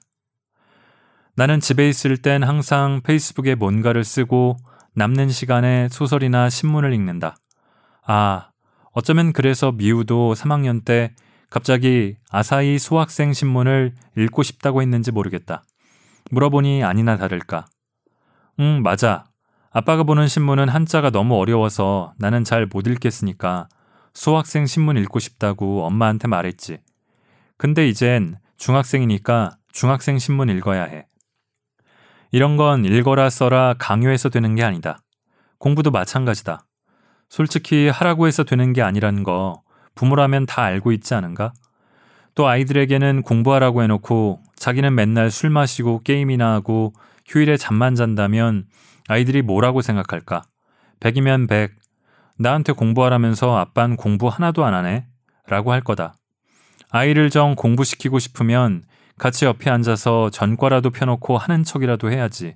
나는 1.35 1.59
집에 1.59 1.87
있을 1.87 2.17
땐 2.17 2.41
항상 2.41 3.01
페이스북에 3.03 3.53
뭔가를 3.53 4.03
쓰고 4.03 4.57
남는 4.95 5.29
시간에 5.29 5.89
소설이나 5.89 6.49
신문을 6.49 6.91
읽는다. 6.95 7.35
아, 8.03 8.49
어쩌면 8.93 9.31
그래서 9.31 9.71
미우도 9.71 10.33
3학년 10.33 10.83
때 10.83 11.13
갑자기 11.51 12.17
아사히 12.31 12.79
소학생 12.79 13.31
신문을 13.31 13.93
읽고 14.17 14.41
싶다고 14.41 14.81
했는지 14.81 15.11
모르겠다. 15.11 15.63
물어보니 16.31 16.83
아니나 16.83 17.15
다를까. 17.17 17.67
응, 18.59 18.81
맞아. 18.81 19.30
아빠가 19.73 20.03
보는 20.03 20.27
신문은 20.27 20.67
한자가 20.67 21.11
너무 21.11 21.35
어려워서 21.37 22.13
나는 22.17 22.43
잘 22.43 22.65
못 22.65 22.87
읽겠으니까 22.87 23.69
소학생 24.13 24.65
신문 24.65 24.97
읽고 24.97 25.19
싶다고 25.19 25.85
엄마한테 25.85 26.27
말했지. 26.27 26.79
근데 27.57 27.87
이젠 27.87 28.37
중학생이니까 28.57 29.55
중학생 29.71 30.19
신문 30.19 30.49
읽어야 30.49 30.83
해. 30.83 31.07
이런 32.31 32.57
건 32.57 32.83
읽어라 32.83 33.29
써라 33.29 33.73
강요해서 33.77 34.27
되는 34.29 34.55
게 34.55 34.63
아니다. 34.63 35.01
공부도 35.57 35.91
마찬가지다. 35.91 36.65
솔직히 37.29 37.87
하라고 37.87 38.27
해서 38.27 38.43
되는 38.43 38.73
게 38.73 38.81
아니라는 38.81 39.23
거 39.23 39.61
부모라면 39.95 40.47
다 40.47 40.63
알고 40.63 40.91
있지 40.91 41.13
않은가? 41.13 41.53
또 42.35 42.47
아이들에게는 42.47 43.21
공부하라고 43.21 43.83
해놓고 43.83 44.41
자기는 44.55 44.93
맨날 44.95 45.31
술 45.31 45.49
마시고 45.49 46.01
게임이나 46.03 46.51
하고 46.51 46.93
휴일에 47.25 47.55
잠만 47.55 47.95
잔다면 47.95 48.65
아이들이 49.07 49.41
뭐라고 49.41 49.81
생각할까? 49.81 50.43
백이면 50.99 51.47
백. 51.47 51.75
나한테 52.37 52.73
공부하라면서 52.73 53.57
아빤 53.57 53.95
공부 53.95 54.27
하나도 54.27 54.65
안 54.65 54.73
하네? 54.73 55.05
라고 55.47 55.71
할 55.71 55.81
거다. 55.81 56.15
아이를 56.89 57.29
정 57.29 57.55
공부시키고 57.55 58.19
싶으면 58.19 58.83
같이 59.17 59.45
옆에 59.45 59.69
앉아서 59.69 60.29
전과라도 60.29 60.89
펴놓고 60.89 61.37
하는 61.37 61.63
척이라도 61.63 62.11
해야지. 62.11 62.55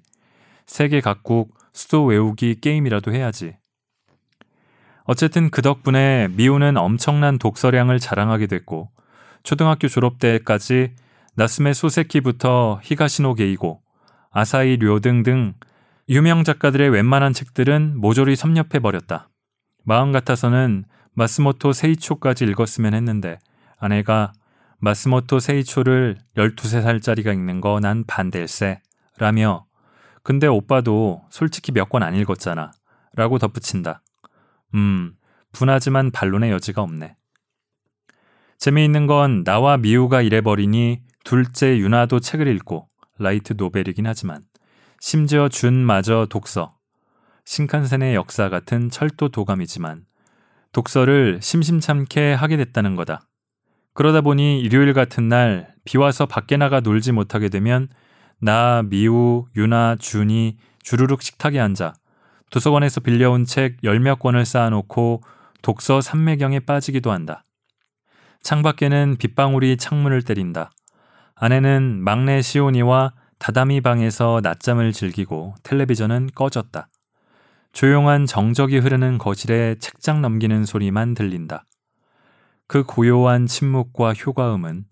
세계 0.66 1.02
각국 1.02 1.58
수도 1.74 2.06
외우기 2.06 2.62
게임이라도 2.62 3.14
해야지. 3.14 3.56
어쨌든 5.04 5.52
그 5.52 5.62
덕분에 5.62 6.30
미우는 6.32 6.78
엄청난 6.78 7.38
독서량을 7.38 8.00
자랑하게 8.00 8.48
됐고 8.48 8.90
초등학교 9.44 9.88
졸업 9.88 10.18
때까지 10.18 10.96
나스메 11.36 11.74
소세키부터 11.74 12.80
히가시노 12.82 13.36
게이고 13.36 13.82
아사히 14.32 14.78
료 14.78 15.00
등등 15.00 15.54
유명 16.08 16.44
작가들의 16.44 16.90
웬만한 16.92 17.34
책들은 17.34 17.98
모조리 17.98 18.36
섭렵해 18.36 18.80
버렸다. 18.80 19.30
마음 19.84 20.12
같아서는 20.12 20.86
마스모토 21.14 21.74
세이초까지 21.74 22.46
읽었으면 22.46 22.94
했는데 22.94 23.40
아내가 23.78 24.34
마스모토 24.80 25.40
세이초를 25.40 26.18
12살짜리가 26.38 27.34
읽는 27.34 27.62
거 27.62 27.80
난 27.80 28.04
반댈세 28.06 28.82
라며 29.18 29.66
근데 30.22 30.48
오빠도 30.48 31.24
솔직히 31.32 31.72
몇 31.72 31.90
권 31.90 32.04
안 32.04 32.16
읽었잖아 32.16 32.72
라고 33.16 33.40
덧붙인다. 33.40 34.02
음, 34.76 35.14
분하지만 35.54 36.12
반론의 36.12 36.52
여지가 36.52 36.82
없네. 36.82 37.16
재미있는 38.58 39.08
건 39.08 39.44
나와 39.44 39.78
미우가 39.78 40.22
이래버리니 40.22 41.02
둘째 41.24 41.78
유나도 41.80 42.20
책을 42.20 42.48
읽고 42.48 42.88
라이트 43.18 43.54
노벨이긴 43.58 44.06
하지만 44.06 44.42
심지어 45.00 45.50
준마저 45.50 46.28
독서 46.30 46.76
신칸센의 47.46 48.16
역사 48.16 48.50
같은 48.50 48.90
철도 48.90 49.30
도감이지만 49.30 50.06
독서를 50.72 51.40
심심찮게 51.42 52.34
하게 52.34 52.58
됐다는 52.58 52.96
거다. 52.96 53.22
그러다 53.94 54.22
보니 54.22 54.60
일요일 54.60 54.94
같은 54.94 55.30
날 55.30 55.74
비와서 55.86 56.26
밖에 56.26 56.58
나가 56.58 56.80
놀지 56.80 57.12
못하게 57.12 57.50
되면 57.50 57.88
나, 58.42 58.84
미우, 58.84 59.46
유나, 59.56 59.96
준이 59.98 60.58
주르륵 60.84 61.22
식탁에 61.22 61.60
앉아 61.60 61.94
도서관에서 62.52 63.02
빌려온 63.02 63.46
책 63.46 63.78
열몇 63.84 64.20
권을 64.20 64.46
쌓아놓고 64.46 65.22
독서 65.62 66.02
삼매경에 66.02 66.60
빠지기도 66.62 67.12
한다. 67.12 67.44
창밖에는 68.42 69.16
빗방울이 69.18 69.78
창문을 69.78 70.22
때린다. 70.22 70.72
아내는 71.36 72.04
막내 72.04 72.42
시온이와 72.42 73.14
다다미 73.40 73.82
방에서 73.82 74.40
낮잠을 74.42 74.92
즐기고 74.94 75.56
텔레비전은 75.64 76.32
꺼졌다. 76.36 76.88
조용한 77.74 78.26
정적이 78.26 78.80
흐르는 78.80 79.18
거실에 79.18 79.76
책장 79.80 80.22
넘기는 80.22 80.66
소리만 80.66 81.14
들린다. 81.14 81.66
그 82.68 82.84
고요한 82.84 83.48
침묵과 83.48 84.14
효과음은 84.14 84.86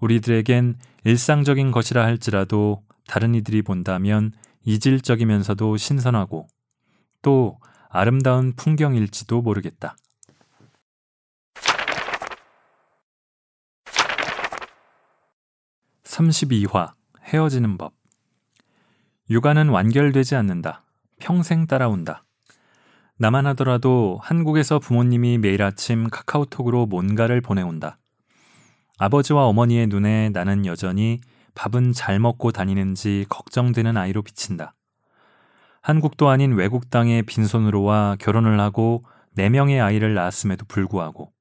우리들에겐 0.00 0.76
일상적인 1.04 1.70
것이라 1.70 2.04
할지라도 2.04 2.82
다른 3.06 3.34
이들이 3.34 3.62
본다면 3.62 4.32
이질적이면서도 4.64 5.76
신선하고 5.76 6.46
또 7.22 7.58
아름다운 7.88 8.52
풍경일지도 8.54 9.40
모르겠다. 9.40 9.96
3 16.04 16.28
2화 16.28 16.95
헤어지는 17.26 17.76
법 17.76 17.92
육아는 19.30 19.68
완결되지 19.68 20.36
않는다. 20.36 20.84
평생 21.18 21.66
따라온다. 21.66 22.24
나만 23.18 23.46
하더라도 23.48 24.20
한국에서 24.22 24.78
부모님이 24.78 25.38
매일 25.38 25.62
아침 25.62 26.08
카카오톡으로 26.08 26.86
뭔가를 26.86 27.40
보내온다. 27.40 27.98
아버지와 28.98 29.46
어머니의 29.46 29.88
눈에 29.88 30.28
나는 30.28 30.66
여전히 30.66 31.18
밥은 31.56 31.92
잘 31.92 32.20
먹고 32.20 32.52
다니는지 32.52 33.26
걱정되는 33.28 33.96
아이로 33.96 34.22
비친다. 34.22 34.74
한국도 35.82 36.28
아닌 36.28 36.52
외국 36.52 36.90
땅에 36.90 37.22
빈손으로 37.22 37.82
와 37.82 38.16
결혼을 38.20 38.60
하고 38.60 39.02
4명의 39.36 39.82
아이를 39.82 40.14
낳았음에도 40.14 40.66
불구하고 40.66 41.32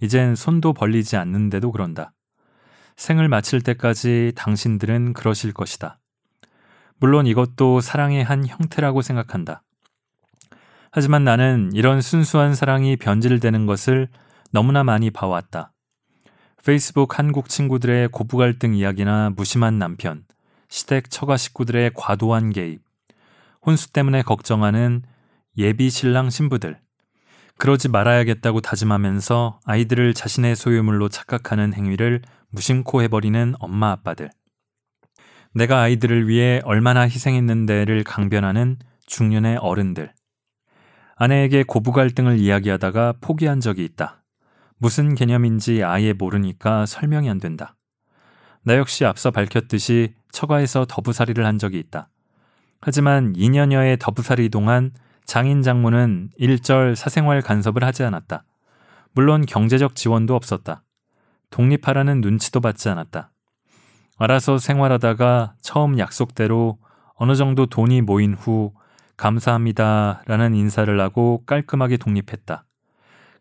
이젠 0.00 0.34
손도 0.34 0.72
벌리지 0.72 1.16
않는데도 1.16 1.70
그런다. 1.70 2.12
생을 3.00 3.28
마칠 3.28 3.62
때까지 3.62 4.32
당신들은 4.36 5.14
그러실 5.14 5.54
것이다. 5.54 5.98
물론 6.98 7.26
이것도 7.26 7.80
사랑의 7.80 8.22
한 8.22 8.46
형태라고 8.46 9.00
생각한다. 9.00 9.62
하지만 10.92 11.24
나는 11.24 11.70
이런 11.72 12.02
순수한 12.02 12.54
사랑이 12.54 12.96
변질되는 12.96 13.64
것을 13.64 14.08
너무나 14.52 14.84
많이 14.84 15.10
봐왔다. 15.10 15.72
페이스북 16.62 17.18
한국 17.18 17.48
친구들의 17.48 18.08
고부 18.08 18.36
갈등 18.36 18.74
이야기나 18.74 19.30
무심한 19.34 19.78
남편, 19.78 20.24
시댁 20.68 21.08
처가 21.08 21.38
식구들의 21.38 21.92
과도한 21.94 22.52
개입, 22.52 22.82
혼수 23.64 23.94
때문에 23.94 24.20
걱정하는 24.20 25.04
예비 25.56 25.88
신랑 25.88 26.28
신부들, 26.28 26.78
그러지 27.56 27.88
말아야겠다고 27.88 28.60
다짐하면서 28.60 29.60
아이들을 29.64 30.12
자신의 30.12 30.54
소유물로 30.54 31.08
착각하는 31.08 31.72
행위를 31.72 32.20
무심코 32.50 33.02
해버리는 33.02 33.54
엄마 33.58 33.90
아빠들. 33.90 34.30
내가 35.54 35.80
아이들을 35.80 36.28
위해 36.28 36.60
얼마나 36.64 37.02
희생했는데를 37.02 38.04
강변하는 38.04 38.78
중년의 39.06 39.56
어른들. 39.58 40.12
아내에게 41.16 41.64
고부 41.64 41.92
갈등을 41.92 42.38
이야기하다가 42.38 43.14
포기한 43.20 43.60
적이 43.60 43.84
있다. 43.84 44.22
무슨 44.78 45.14
개념인지 45.14 45.84
아예 45.84 46.12
모르니까 46.12 46.86
설명이 46.86 47.28
안 47.28 47.38
된다. 47.38 47.76
나 48.62 48.76
역시 48.76 49.04
앞서 49.04 49.30
밝혔듯이 49.30 50.14
처가에서 50.32 50.86
더부살이를 50.88 51.44
한 51.44 51.58
적이 51.58 51.78
있다. 51.78 52.08
하지만 52.80 53.34
2년여의 53.34 53.98
더부살이 54.00 54.48
동안 54.48 54.92
장인 55.24 55.62
장모는 55.62 56.30
일절 56.36 56.96
사생활 56.96 57.42
간섭을 57.42 57.84
하지 57.84 58.02
않았다. 58.02 58.44
물론 59.12 59.44
경제적 59.44 59.94
지원도 59.94 60.34
없었다. 60.34 60.82
독립하라는 61.50 62.20
눈치도 62.20 62.60
받지 62.60 62.88
않았다. 62.88 63.30
알아서 64.18 64.58
생활하다가 64.58 65.54
처음 65.60 65.98
약속대로 65.98 66.78
어느 67.14 67.34
정도 67.34 67.66
돈이 67.66 68.02
모인 68.02 68.34
후 68.34 68.72
감사합니다 69.16 70.22
라는 70.26 70.54
인사를 70.54 70.98
하고 71.00 71.42
깔끔하게 71.46 71.98
독립했다. 71.98 72.64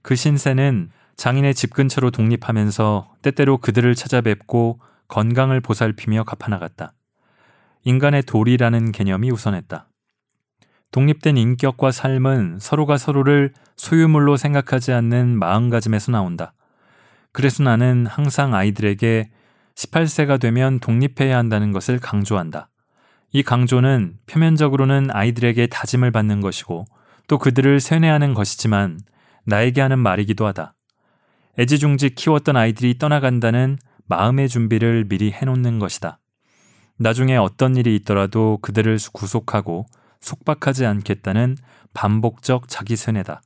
그 0.02 0.16
신세는 0.16 0.90
장인의 1.16 1.54
집 1.54 1.74
근처로 1.74 2.12
독립하면서 2.12 3.14
때때로 3.22 3.58
그들을 3.58 3.94
찾아뵙고 3.96 4.80
건강을 5.08 5.62
보살피며 5.62 6.24
갚아나갔다. 6.24 6.94
인간의 7.84 8.24
도리라는 8.24 8.92
개념이 8.92 9.32
우선했다. 9.32 9.88
독립된 10.92 11.38
인격과 11.38 11.92
삶은 11.92 12.60
서로가 12.60 12.98
서로를 12.98 13.54
소유물로 13.76 14.38
생각하지 14.38 14.92
않는 14.94 15.38
마음가짐에서 15.38 16.12
나온다. 16.12 16.54
그래서 17.32 17.64
나는 17.64 18.06
항상 18.06 18.54
아이들에게 18.54 19.30
18세가 19.76 20.40
되면 20.40 20.80
독립해야 20.80 21.38
한다는 21.38 21.72
것을 21.72 22.00
강조한다. 22.00 22.70
이 23.32 23.44
강조는 23.44 24.18
표면적으로는 24.26 25.10
아이들에게 25.12 25.68
다짐을 25.68 26.12
받는 26.12 26.42
것이고 26.42 26.86
또 27.28 27.38
그들을 27.38 27.80
세뇌하는 27.80 28.34
것이지만 28.34 29.00
나에게 29.46 29.82
하는 29.82 30.00
말이기도 30.00 30.48
하다. 30.48 30.74
애지중지 31.60 32.16
키웠던 32.16 32.58
아이들이 32.58 32.98
떠나간다는 32.98 33.78
마음의 34.08 34.50
준비를 34.50 35.06
미리 35.08 35.32
해놓는 35.32 35.78
것이다. 35.80 36.20
나중에 36.98 37.38
어떤 37.38 37.76
일이 37.76 37.96
있더라도 37.98 38.58
그들을 38.62 38.98
구속하고 39.14 39.86
속박하지 40.20 40.86
않겠다는 40.86 41.58
반복적 41.94 42.68
자기 42.68 42.96
세뇌다. 42.96 43.42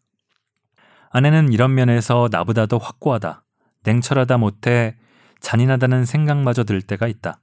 아내는 1.11 1.53
이런 1.53 1.75
면에서 1.75 2.29
나보다 2.31 2.65
더 2.65 2.77
확고하다. 2.77 3.42
냉철하다 3.83 4.37
못해 4.37 4.95
잔인하다는 5.39 6.05
생각마저 6.05 6.63
들 6.63 6.81
때가 6.81 7.07
있다. 7.07 7.41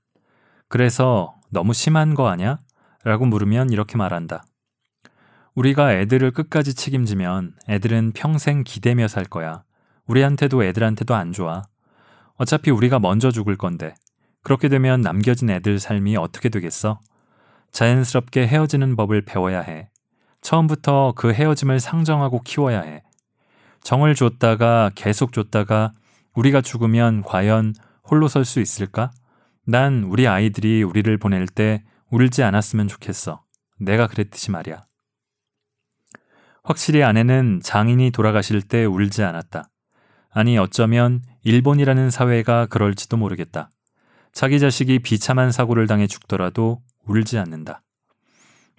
그래서 0.68 1.34
너무 1.50 1.72
심한 1.74 2.14
거 2.14 2.28
아냐? 2.28 2.58
라고 3.04 3.26
물으면 3.26 3.70
이렇게 3.70 3.96
말한다. 3.96 4.44
우리가 5.54 5.94
애들을 5.94 6.30
끝까지 6.30 6.74
책임지면 6.74 7.54
애들은 7.68 8.12
평생 8.12 8.62
기대며 8.64 9.08
살 9.08 9.24
거야. 9.24 9.64
우리한테도 10.06 10.64
애들한테도 10.64 11.14
안 11.14 11.32
좋아. 11.32 11.62
어차피 12.36 12.70
우리가 12.70 12.98
먼저 12.98 13.30
죽을 13.30 13.56
건데. 13.56 13.94
그렇게 14.42 14.68
되면 14.68 15.02
남겨진 15.02 15.50
애들 15.50 15.78
삶이 15.78 16.16
어떻게 16.16 16.48
되겠어? 16.48 17.00
자연스럽게 17.72 18.46
헤어지는 18.46 18.96
법을 18.96 19.22
배워야 19.24 19.60
해. 19.60 19.90
처음부터 20.40 21.12
그 21.16 21.32
헤어짐을 21.32 21.80
상정하고 21.80 22.40
키워야 22.40 22.80
해. 22.80 23.02
정을 23.82 24.14
줬다가 24.14 24.90
계속 24.94 25.32
줬다가 25.32 25.92
우리가 26.34 26.60
죽으면 26.60 27.22
과연 27.22 27.74
홀로 28.04 28.28
설 28.28 28.44
수 28.44 28.60
있을까? 28.60 29.10
난 29.64 30.04
우리 30.04 30.26
아이들이 30.26 30.82
우리를 30.82 31.16
보낼 31.18 31.46
때 31.46 31.84
울지 32.10 32.42
않았으면 32.42 32.88
좋겠어. 32.88 33.44
내가 33.78 34.06
그랬듯이 34.06 34.50
말이야. 34.50 34.82
확실히 36.62 37.02
아내는 37.02 37.60
장인이 37.62 38.10
돌아가실 38.10 38.62
때 38.62 38.84
울지 38.84 39.22
않았다. 39.22 39.70
아니 40.30 40.58
어쩌면 40.58 41.22
일본이라는 41.42 42.10
사회가 42.10 42.66
그럴지도 42.66 43.16
모르겠다. 43.16 43.70
자기 44.32 44.60
자식이 44.60 45.00
비참한 45.00 45.50
사고를 45.50 45.86
당해 45.86 46.06
죽더라도 46.06 46.82
울지 47.06 47.38
않는다. 47.38 47.82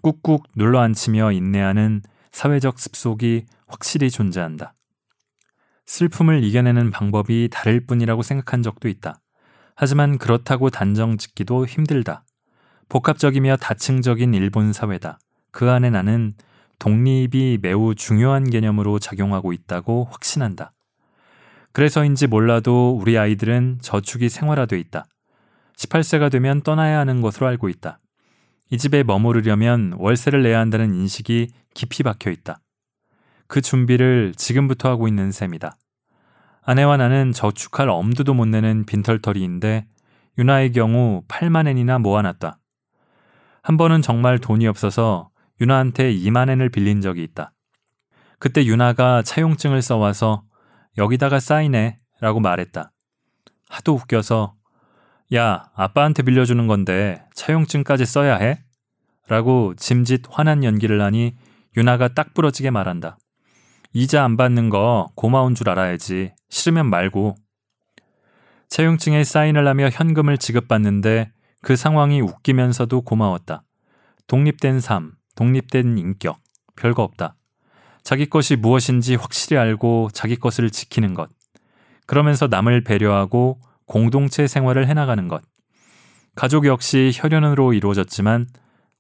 꾹꾹 0.02 0.44
눌러 0.56 0.80
앉히며 0.80 1.32
인내하는 1.32 2.02
사회적 2.32 2.80
습속이 2.80 3.46
확실히 3.68 4.10
존재한다. 4.10 4.74
슬픔을 5.92 6.42
이겨내는 6.42 6.90
방법이 6.90 7.50
다를 7.52 7.86
뿐이라고 7.86 8.24
생각한 8.24 8.64
적도 8.64 8.88
있다. 8.88 9.20
하지만 9.76 10.18
그렇다고 10.18 10.70
단정 10.70 11.18
짓기도 11.18 11.66
힘들다. 11.66 12.24
복합적이며 12.88 13.58
다층적인 13.58 14.34
일본 14.34 14.72
사회다. 14.72 15.20
그 15.52 15.70
안에 15.70 15.90
나는 15.90 16.34
독립이 16.80 17.60
매우 17.62 17.94
중요한 17.94 18.50
개념으로 18.50 19.00
작용하고 19.00 19.52
있다고 19.52 20.08
확신한다. 20.10 20.72
그래서인지 21.74 22.28
몰라도 22.28 22.98
우리 22.98 23.18
아이들은 23.18 23.80
저축이 23.82 24.30
생활화돼 24.30 24.80
있다. 24.80 25.06
18세가 25.76 26.32
되면 26.32 26.62
떠나야 26.62 27.00
하는 27.00 27.20
것으로 27.20 27.48
알고 27.48 27.68
있다. 27.68 28.00
이 28.70 28.78
집에 28.78 29.04
머무르려면 29.04 29.96
월세를 29.98 30.42
내야 30.42 30.60
한다는 30.62 30.94
인식이 30.94 31.50
깊이 31.74 32.04
박혀 32.04 32.32
있다. 32.32 32.62
그 33.52 33.60
준비를 33.60 34.34
지금부터 34.38 34.88
하고 34.88 35.10
있는 35.10 35.34
셈이다. 35.34 35.76
아내와 36.64 36.96
나는 36.96 37.34
저축할 37.34 37.90
엄두도 37.90 38.34
못 38.34 38.46
내는 38.46 38.86
빈털터리인데 38.86 39.88
유나의 40.38 40.72
경우 40.72 41.24
8만 41.28 41.68
엔이나 41.68 42.00
모아놨다. 42.00 42.58
한 43.62 43.76
번은 43.76 44.02
정말 44.02 44.40
돈이 44.40 44.68
없어서 44.68 45.32
유나한테 45.60 46.14
2만 46.14 46.50
엔을 46.50 46.70
빌린 46.70 47.02
적이 47.02 47.24
있다. 47.24 47.52
그때 48.40 48.64
유나가 48.64 49.22
차용증을 49.22 49.82
써와서 49.82 50.44
여기다가 50.98 51.42
사인해 51.42 51.98
라고 52.22 52.40
말했다. 52.40 52.94
하도 53.68 53.96
웃겨서 53.96 54.56
야, 55.36 55.70
아빠한테 55.76 56.24
빌려주는 56.24 56.68
건데 56.68 57.22
차용증까지 57.34 58.06
써야 58.06 58.38
해? 58.38 58.64
라고 59.28 59.74
짐짓 59.76 60.22
화난 60.30 60.64
연기를 60.64 61.02
하니 61.02 61.36
유나가 61.76 62.08
딱 62.08 62.34
부러지게 62.34 62.72
말한다. 62.72 63.18
이자 63.94 64.24
안 64.24 64.38
받는 64.38 64.70
거 64.70 65.12
고마운 65.16 65.54
줄 65.54 65.70
알아야지. 65.70 66.34
싫으면 66.50 66.90
말고. 66.90 67.36
차용증에 68.70 69.26
사인을 69.26 69.68
하며 69.68 69.90
현금을 69.90 70.38
지급받는데 70.38 71.32
그 71.62 71.76
상황이 71.76 72.22
웃기면서도 72.22 73.02
고마웠다. 73.02 73.64
독립된 74.28 74.80
삶, 74.80 75.12
독립된 75.36 75.98
인격, 75.98 76.40
별거 76.78 77.04
없다. 77.04 77.36
자기 78.02 78.30
것이 78.30 78.56
무엇인지 78.56 79.16
확실히 79.16 79.58
알고 79.58 80.10
자기 80.14 80.38
것을 80.38 80.70
지키는 80.70 81.14
것. 81.14 81.30
그러면서 82.08 82.48
남을 82.48 82.86
배려하고 82.86 83.60
공동체 83.88 84.48
생활을 84.48 84.88
해나가는 84.88 85.28
것. 85.28 85.42
가족 86.34 86.66
역시 86.66 87.12
혈연으로 87.14 87.74
이루어졌지만 87.74 88.48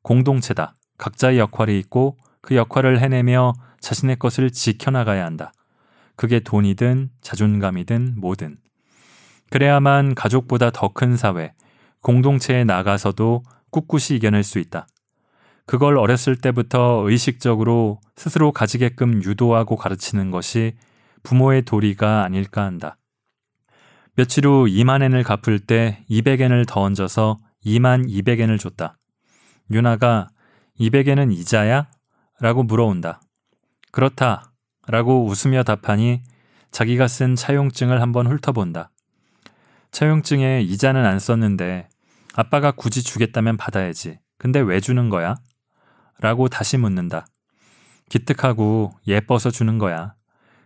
공동체다. 0.04 0.74
각자의 0.98 1.39
역할이 1.39 1.80
있고 1.80 2.18
그 2.42 2.58
역할을 2.58 3.00
해내며 3.00 3.54
자신의 3.82 4.17
것을 4.17 4.51
지켜나가야 4.51 5.25
한다. 5.25 5.51
그게 6.15 6.39
돈이든 6.39 7.09
자존감이든 7.21 8.15
뭐든. 8.17 8.57
그래야만 9.49 10.15
가족보다 10.15 10.69
더 10.71 10.89
큰 10.89 11.17
사회, 11.17 11.53
공동체에 12.01 12.63
나가서도 12.63 13.43
꿋꿋이 13.71 14.17
이겨낼 14.17 14.43
수 14.43 14.59
있다. 14.59 14.88
그걸 15.65 15.97
어렸을 15.97 16.36
때부터 16.36 17.03
의식적으로 17.05 17.99
스스로 18.15 18.51
가지게끔 18.51 19.23
유도하고 19.23 19.75
가르치는 19.75 20.32
것이 20.32 20.73
부모의 21.23 21.63
도리가 21.63 22.23
아닐까 22.23 22.63
한다. 22.63 22.97
며칠 24.15 24.45
후 24.45 24.65
2만엔을 24.65 25.23
갚을 25.23 25.59
때 25.59 26.03
200엔을 26.09 26.67
더 26.67 26.82
얹어서 26.82 27.39
2만 27.65 28.09
200엔을 28.09 28.59
줬다. 28.59 28.97
유나가 29.71 30.29
200엔은 30.79 31.32
이자야? 31.32 31.88
라고 32.39 32.63
물어온다. 32.63 33.21
그렇다. 33.92 34.52
라고 34.88 35.26
웃으며 35.26 35.64
답하니 35.64 36.24
자기가 36.72 37.08
쓴 37.08 37.36
차용증을 37.36 38.02
한번 38.02 38.28
훑어본다. 38.28 38.92
차용증에 39.92 40.62
이자는 40.62 41.06
안 41.06 41.20
썼는데 41.20 41.89
아빠가 42.34 42.72
굳이 42.72 43.04
주겠다면 43.04 43.58
받아야지. 43.58 44.20
근데 44.38 44.60
왜 44.60 44.80
주는 44.80 45.10
거야? 45.10 45.36
라고 46.20 46.48
다시 46.48 46.78
묻는다. 46.78 47.28
기특하고 48.10 48.94
예뻐서 49.08 49.52
주는 49.52 49.78
거야. 49.78 50.16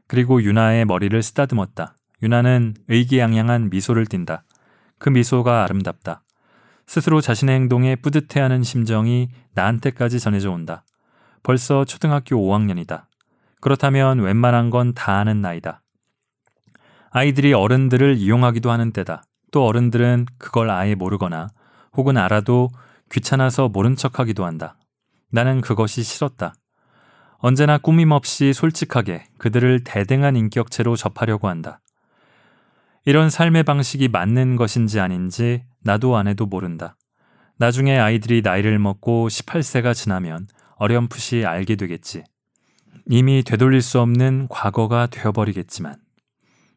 그리고 0.08 0.42
유나의 0.44 0.86
머리를 0.86 1.22
쓰다듬었다. 1.22 1.96
유나는 2.22 2.76
의기양양한 2.88 3.70
미소를 3.70 4.06
띈다. 4.06 4.44
그 5.00 5.10
미소가 5.10 5.64
아름답다. 5.64 6.24
스스로 6.88 7.20
자신의 7.20 7.56
행동에 7.56 7.96
뿌듯해하는 7.96 8.64
심정이 8.64 9.30
나한테까지 9.54 10.20
전해져 10.20 10.52
온다. 10.52 10.84
벌써 11.42 11.86
초등학교 11.86 12.36
5학년이다. 12.38 13.06
그렇다면 13.66 14.20
웬만한 14.20 14.70
건 14.70 14.94
다 14.94 15.18
아는 15.18 15.42
나이다. 15.42 15.82
아이들이 17.10 17.52
어른들을 17.52 18.16
이용하기도 18.16 18.70
하는 18.70 18.92
때다. 18.92 19.24
또 19.52 19.66
어른들은 19.66 20.28
그걸 20.38 20.70
아예 20.70 20.94
모르거나 20.94 21.48
혹은 21.94 22.16
알아도 22.16 22.70
귀찮아서 23.12 23.68
모른 23.68 23.96
척 23.96 24.20
하기도 24.20 24.46
한다. 24.46 24.78
나는 25.32 25.62
그것이 25.62 26.04
싫었다. 26.04 26.54
언제나 27.40 27.80
꾸밈없이 27.80 28.54
솔직하게 28.54 29.24
그들을 29.40 29.84
대등한 29.84 30.36
인격체로 30.36 30.96
접하려고 30.96 31.48
한다. 31.48 31.80
이런 33.04 33.32
삶의 33.32 33.64
방식이 33.64 34.10
맞는 34.10 34.58
것인지 34.58 35.00
아닌지 35.00 35.64
나도 35.82 36.16
안 36.18 36.28
해도 36.28 36.46
모른다. 36.46 36.98
나중에 37.58 37.98
아이들이 37.98 38.44
나이를 38.44 38.78
먹고 38.78 39.28
18세가 39.28 39.96
지나면 39.96 40.46
어렴풋이 40.76 41.48
알게 41.48 41.78
되겠지. 41.78 42.26
이미 43.08 43.44
되돌릴 43.44 43.82
수 43.82 44.00
없는 44.00 44.48
과거가 44.50 45.08
되어버리겠지만. 45.08 45.96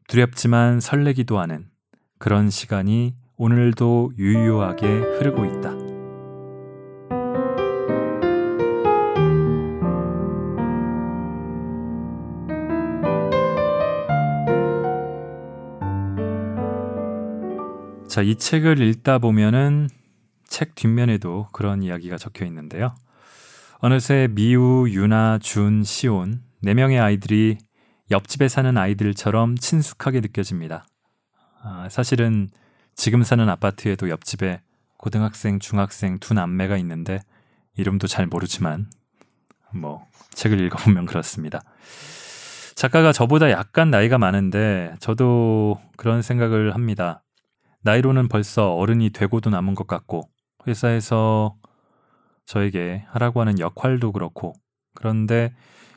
두렵지만 0.09 0.81
설레기도 0.81 1.39
하는 1.39 1.66
그런 2.19 2.51
시간이 2.51 3.14
오늘도 3.37 4.12
유유하게 4.19 4.87
흐르고 4.87 5.45
있다. 5.45 5.89
자, 18.09 18.23
이 18.23 18.35
책을 18.35 18.81
읽다 18.81 19.19
보면은 19.19 19.89
책 20.49 20.75
뒷면에도 20.75 21.47
그런 21.53 21.83
이야기가 21.85 22.16
적혀 22.16 22.45
있는데요. 22.47 22.95
어느새 23.81 24.26
미우, 24.29 24.89
유나, 24.89 25.39
준, 25.39 25.85
시온 25.85 26.43
네 26.62 26.74
명의 26.74 26.99
아이들이 26.99 27.59
옆집에 28.11 28.49
사는 28.49 28.76
아이들처럼 28.76 29.55
친숙하게 29.57 30.18
느껴집니다. 30.20 30.85
아, 31.62 31.89
사실은 31.89 32.49
지금 32.97 33.22
사는 33.22 33.49
아파트에도 33.49 34.11
옆집에 34.11 34.62
고등학생, 34.97 35.61
중학생 35.61 36.18
두 36.18 36.35
남매가 36.35 36.76
있는데 36.79 37.20
이름도 37.76 38.09
잘 38.09 38.26
모르지만 38.26 38.91
뭐 39.72 40.05
책을 40.31 40.59
읽어보면 40.59 41.07
그렇습니다. 41.07 41.61
작가가 42.74 43.12
저보다 43.12 43.49
약간 43.53 43.93
나이가 43.93 44.18
많은데 44.18 44.97
저도 44.99 45.81
그런 45.97 46.22
생각을 46.22 46.74
합니다. 46.74 47.22
나이로는 47.83 48.26
벌써 48.26 48.74
어른이 48.74 49.11
되고도 49.11 49.51
남은 49.51 49.76
것 49.76 49.87
같고 49.87 50.29
회사에서 50.66 51.55
저에게 52.49 53.05
하라고 53.11 53.41
하는 53.41 53.59
역할도 53.59 54.13
그렇고 54.13 54.55
그런데 54.95 55.55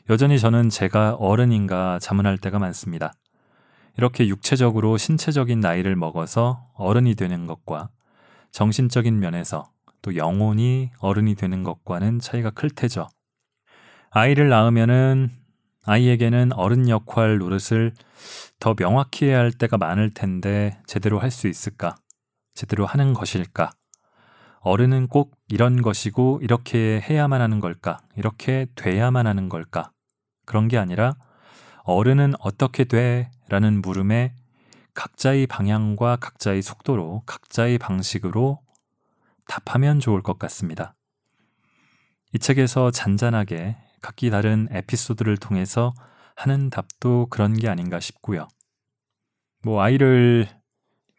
여전히 0.10 0.38
저는 0.38 0.70
제가 0.70 1.16
어른인가 1.16 1.98
자문할 2.00 2.38
때가 2.38 2.60
많습니다. 2.60 3.14
이렇게 3.98 4.28
육체적으로 4.28 4.98
신체적인 4.98 5.62
나이를 5.62 5.96
먹어서 5.96 6.68
어른이 6.76 7.16
되는 7.16 7.46
것과 7.46 7.90
정신적인 8.52 9.18
면에서 9.18 9.72
또 10.02 10.18
영혼이 10.18 10.92
어른이 11.00 11.36
되는 11.36 11.64
것과는 11.64 12.20
차이가 12.20 12.50
클 12.50 12.70
테죠. 12.70 13.08
아이를 14.10 14.50
낳으면은 14.50 15.30
아이에게는 15.86 16.52
어른 16.54 16.90
역할 16.90 17.38
노릇을 17.38 17.94
더 18.60 18.74
명확히 18.74 19.26
해야 19.26 19.40
할 19.40 19.54
때가 19.54 19.78
많을 19.78 20.10
텐데 20.10 20.78
제대로 20.86 21.18
할 21.20 21.32
수 21.32 21.48
있을까? 21.48 21.96
제대로 22.54 22.86
하는 22.86 23.14
것일까? 23.14 23.72
어른은 24.62 25.08
꼭 25.08 25.36
이런 25.48 25.82
것이고 25.82 26.40
이렇게 26.44 27.02
해야만 27.02 27.42
하는 27.42 27.60
걸까? 27.60 28.02
이렇게 28.16 28.68
돼야만 28.76 29.26
하는 29.26 29.50
걸까? 29.50 29.92
그런 30.46 30.68
게 30.68 30.78
아니라 30.78 31.16
어른은 31.84 32.34
어떻게 32.40 32.84
돼? 32.84 33.32
라는 33.50 33.82
물음에 33.82 34.36
각자의 34.94 35.48
방향과 35.48 36.18
각자의 36.18 36.62
속도로 36.62 37.24
각자의 37.26 37.80
방식으로 37.80 38.60
답하면 39.48 40.00
좋을 40.00 40.22
것 40.22 40.38
같습니다. 40.38 40.94
이 42.34 42.40
책에서 42.40 42.92
잔잔하게 42.92 43.78
각기 44.02 44.30
다른 44.30 44.68
에피소드를 44.72 45.38
통해서 45.38 45.94
하는 46.36 46.70
답도 46.70 47.28
그런 47.30 47.54
게 47.54 47.68
아닌가 47.68 48.00
싶고요. 48.00 48.48
뭐 49.64 49.82
아이를 49.82 50.48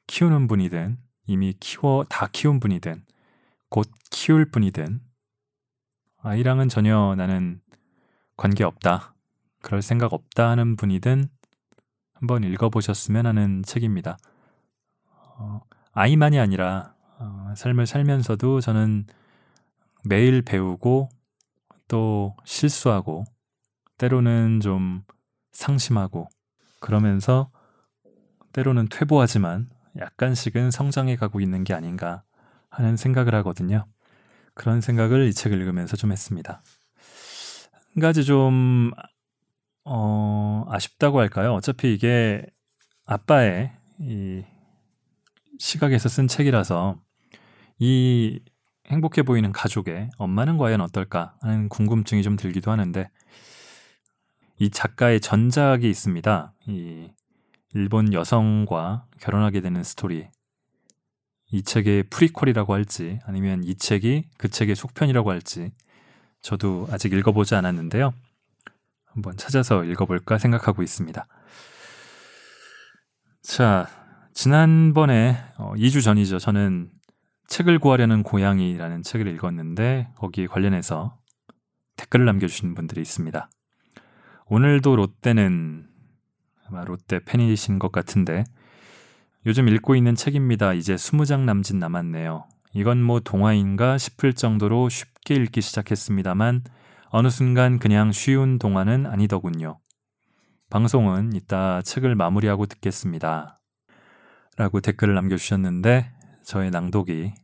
키우는 0.07 0.47
분이든 0.47 0.99
이미 1.27 1.55
키워 1.59 2.05
다 2.09 2.29
키운 2.31 2.61
분이든 2.61 3.05
곧 3.73 3.91
키울 4.11 4.51
분이든 4.51 5.01
아이랑은 6.19 6.69
전혀 6.69 7.15
나는 7.17 7.63
관계 8.37 8.65
없다. 8.65 9.15
그럴 9.63 9.81
생각 9.81 10.13
없다 10.13 10.51
하는 10.51 10.77
분이든 10.77 11.31
한번 12.13 12.45
읽어보셨으면 12.45 13.25
하는 13.25 13.63
책입니다. 13.63 14.19
어, 15.39 15.63
아이만이 15.93 16.39
아니라 16.39 16.95
어, 17.19 17.55
삶을 17.57 17.87
살면서도 17.87 18.61
저는 18.61 19.07
매일 20.05 20.43
배우고 20.43 21.09
또 21.89 22.37
실수하고 22.45 23.25
때로는 23.97 24.61
좀 24.61 25.03
상심하고 25.53 26.29
그러면서 26.79 27.51
때로는 28.53 28.89
퇴보하지만 28.91 29.71
약간씩은 29.99 30.71
성장해 30.71 31.17
가고 31.17 31.41
있는 31.41 31.65
게 31.65 31.73
아닌가 31.73 32.23
하는 32.73 32.97
생각을 32.97 33.35
하거든요. 33.37 33.87
그런 34.55 34.81
생각을 34.81 35.29
이 35.29 35.33
책을 35.33 35.61
읽으면서 35.61 35.97
좀 35.97 36.11
했습니다. 36.11 36.63
한 37.95 38.01
가지 38.01 38.25
좀, 38.25 38.91
어, 39.85 40.65
아쉽다고 40.69 41.21
할까요? 41.21 41.55
어차피 41.55 41.93
이게 41.93 42.45
아빠의 43.05 43.73
이 44.01 44.43
시각에서 45.59 46.09
쓴 46.09 46.29
책이라서 46.29 46.99
이 47.79 48.41
행복해 48.87 49.23
보이는 49.23 49.53
가족의 49.53 50.11
엄마는 50.19 50.57
과연 50.57 50.81
어떨까 50.81 51.37
하는 51.41 51.69
궁금증이 51.69 52.23
좀 52.23 52.37
들기도 52.37 52.71
하는데 52.71 53.11
이 54.59 54.71
작가의 54.71 55.21
전작이 55.21 55.89
있습니다. 55.89 56.55
이 56.69 57.11
일본 57.75 58.13
여성과 58.13 59.07
결혼하게 59.21 59.61
되는 59.61 59.83
스토리. 59.83 60.29
이 61.53 61.63
책의 61.63 62.05
프리퀄이라고 62.05 62.73
할지 62.73 63.21
아니면 63.27 63.63
이 63.63 63.75
책이 63.75 64.25
그 64.39 64.49
책의 64.49 64.75
속편이라고 64.75 65.31
할지 65.31 65.71
저도 66.41 66.89
아직 66.91 67.13
읽어보지 67.13 67.55
않았는데요. 67.55 68.15
한번 69.05 69.37
찾아서 69.37 69.85
읽어볼까 69.85 70.39
생각하고 70.39 70.83
있습니다. 70.83 71.27
자, 73.43 73.87
지난번에 74.33 75.45
어, 75.59 75.75
2주 75.77 76.03
전이죠. 76.03 76.39
저는 76.39 76.91
책을 77.49 77.79
구하려는 77.79 78.23
고양이라는 78.23 79.03
책을 79.03 79.27
읽었는데 79.27 80.09
거기에 80.17 80.47
관련해서 80.47 81.19
댓글을 81.97 82.25
남겨주신 82.25 82.75
분들이 82.75 83.03
있습니다. 83.03 83.51
오늘도 84.47 84.97
롯데는 84.97 85.87
아마 86.67 86.85
롯데 86.85 87.21
팬이신 87.23 87.79
것 87.79 87.93
같은데 87.93 88.45
요즘 89.45 89.67
읽고 89.69 89.97
있는 89.97 90.15
책입니다. 90.15 90.73
이제 90.73 90.95
20장 90.95 91.41
남짓 91.41 91.75
남았네요. 91.77 92.47
이건 92.75 93.03
뭐 93.03 93.19
동화인가 93.19 93.99
싶을 93.99 94.35
정도로 94.35 94.89
쉽게 94.89 95.35
읽기 95.35 95.61
시작했습니다만 95.61 96.63
어느 97.09 97.29
순간 97.29 97.81
그냥 97.81 98.13
쉬운 98.13 98.61
동화는 98.61 99.07
아니더군요. 99.07 99.81
방송은 100.71 101.33
이따 101.33 101.83
책을 101.83 102.15
마무리하고 102.15 102.67
듣겠습니다. 102.67 103.61
라고 104.57 104.81
댓글을 104.81 105.15
남겨주셨는데 105.15 106.13
저의 106.45 106.71
낭독이 106.71 107.35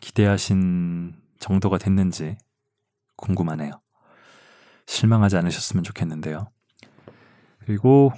기대하신 0.00 1.12
정도가 1.40 1.76
됐는지 1.76 2.38
궁금하네요. 3.16 3.72
실망하지 4.86 5.36
않으셨으면 5.36 5.84
좋겠는데요. 5.84 6.48
그리고 7.58 8.12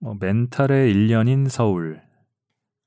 뭐 0.00 0.16
멘탈의 0.18 0.94
1년인 0.94 1.48
서울 1.48 2.00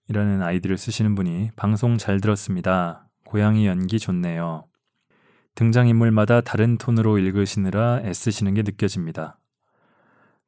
이라는 0.08 0.42
아이디를 0.42 0.78
쓰시는 0.78 1.14
분이 1.16 1.52
방송 1.56 1.98
잘 1.98 2.22
들었습니다. 2.22 3.10
고양이 3.26 3.68
연기 3.68 4.00
좋네요. 4.00 4.66
등장인물마다 5.56 6.42
다른 6.42 6.78
톤으로 6.78 7.18
읽으시느라 7.18 8.02
애쓰시는 8.06 8.54
게 8.54 8.62
느껴집니다. 8.62 9.40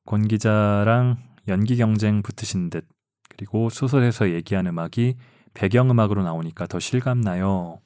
권 0.06 0.28
기자랑 0.28 1.18
연기 1.50 1.76
경쟁 1.76 2.22
붙으신 2.22 2.70
듯 2.70 2.88
그리고 3.30 3.70
소설에서 3.70 4.32
얘기한 4.32 4.68
음악이 4.68 5.16
배경음악으로 5.54 6.24
나오니까 6.24 6.68
더 6.68 6.80
실감나요. 6.80 7.80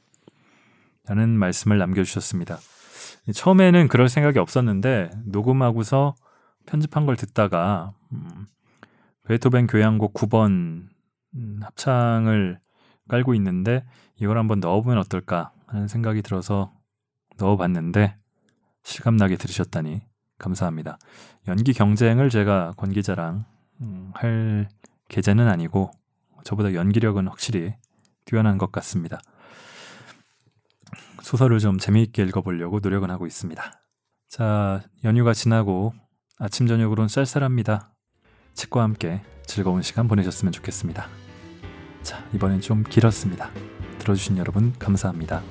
라는 1.08 1.30
말씀을 1.30 1.80
남겨주셨습니다. 1.80 2.60
처음에는 3.34 3.88
그럴 3.88 4.08
생각이 4.08 4.38
없었는데 4.38 5.10
녹음하고서 5.26 6.16
편집한 6.66 7.06
걸 7.06 7.16
듣다가 7.16 7.94
음, 8.12 8.46
베토벤 9.28 9.68
교향곡 9.68 10.14
9번 10.14 10.88
음, 11.36 11.60
합창을 11.62 12.60
깔고 13.10 13.34
있는데 13.36 13.84
이걸 14.16 14.38
한번 14.38 14.62
넣어보면 14.62 14.98
어떨까 15.00 15.52
하는 15.68 15.90
생각이 15.90 16.22
들어서 16.22 16.74
넣어봤는데 17.38 18.16
실감나게 18.84 19.36
들으셨다니 19.36 20.02
감사합니다. 20.40 20.98
연기 21.50 21.74
경쟁을 21.74 22.30
제가 22.30 22.74
권 22.78 22.92
기자랑 22.92 23.44
음, 23.82 24.12
할 24.14 24.70
계제는 25.10 25.46
아니고 25.48 25.92
저보다 26.46 26.74
연기력은 26.74 27.28
확실히 27.28 27.76
뛰어난 28.24 28.58
것 28.58 28.72
같습니다. 28.72 29.20
소설을 31.22 31.60
좀 31.60 31.80
재미있게 31.80 32.24
읽어보려고 32.24 32.80
노력은 32.80 33.10
하고 33.10 33.28
있습니다. 33.28 33.62
자, 34.30 34.84
연휴가 35.04 35.34
지나고 35.34 35.94
아침 36.40 36.68
저녁으로는 36.68 37.10
쌀쌀합니다. 37.10 37.97
책과 38.58 38.82
함께 38.82 39.22
즐거운 39.46 39.84
시간 39.84 40.08
보내셨으면 40.08 40.52
좋겠습니다. 40.52 41.08
자, 42.02 42.26
이번엔 42.34 42.60
좀 42.60 42.84
길었습니다. 42.84 43.52
들어주신 44.00 44.38
여러분 44.38 44.74
감사합니다. 44.80 45.44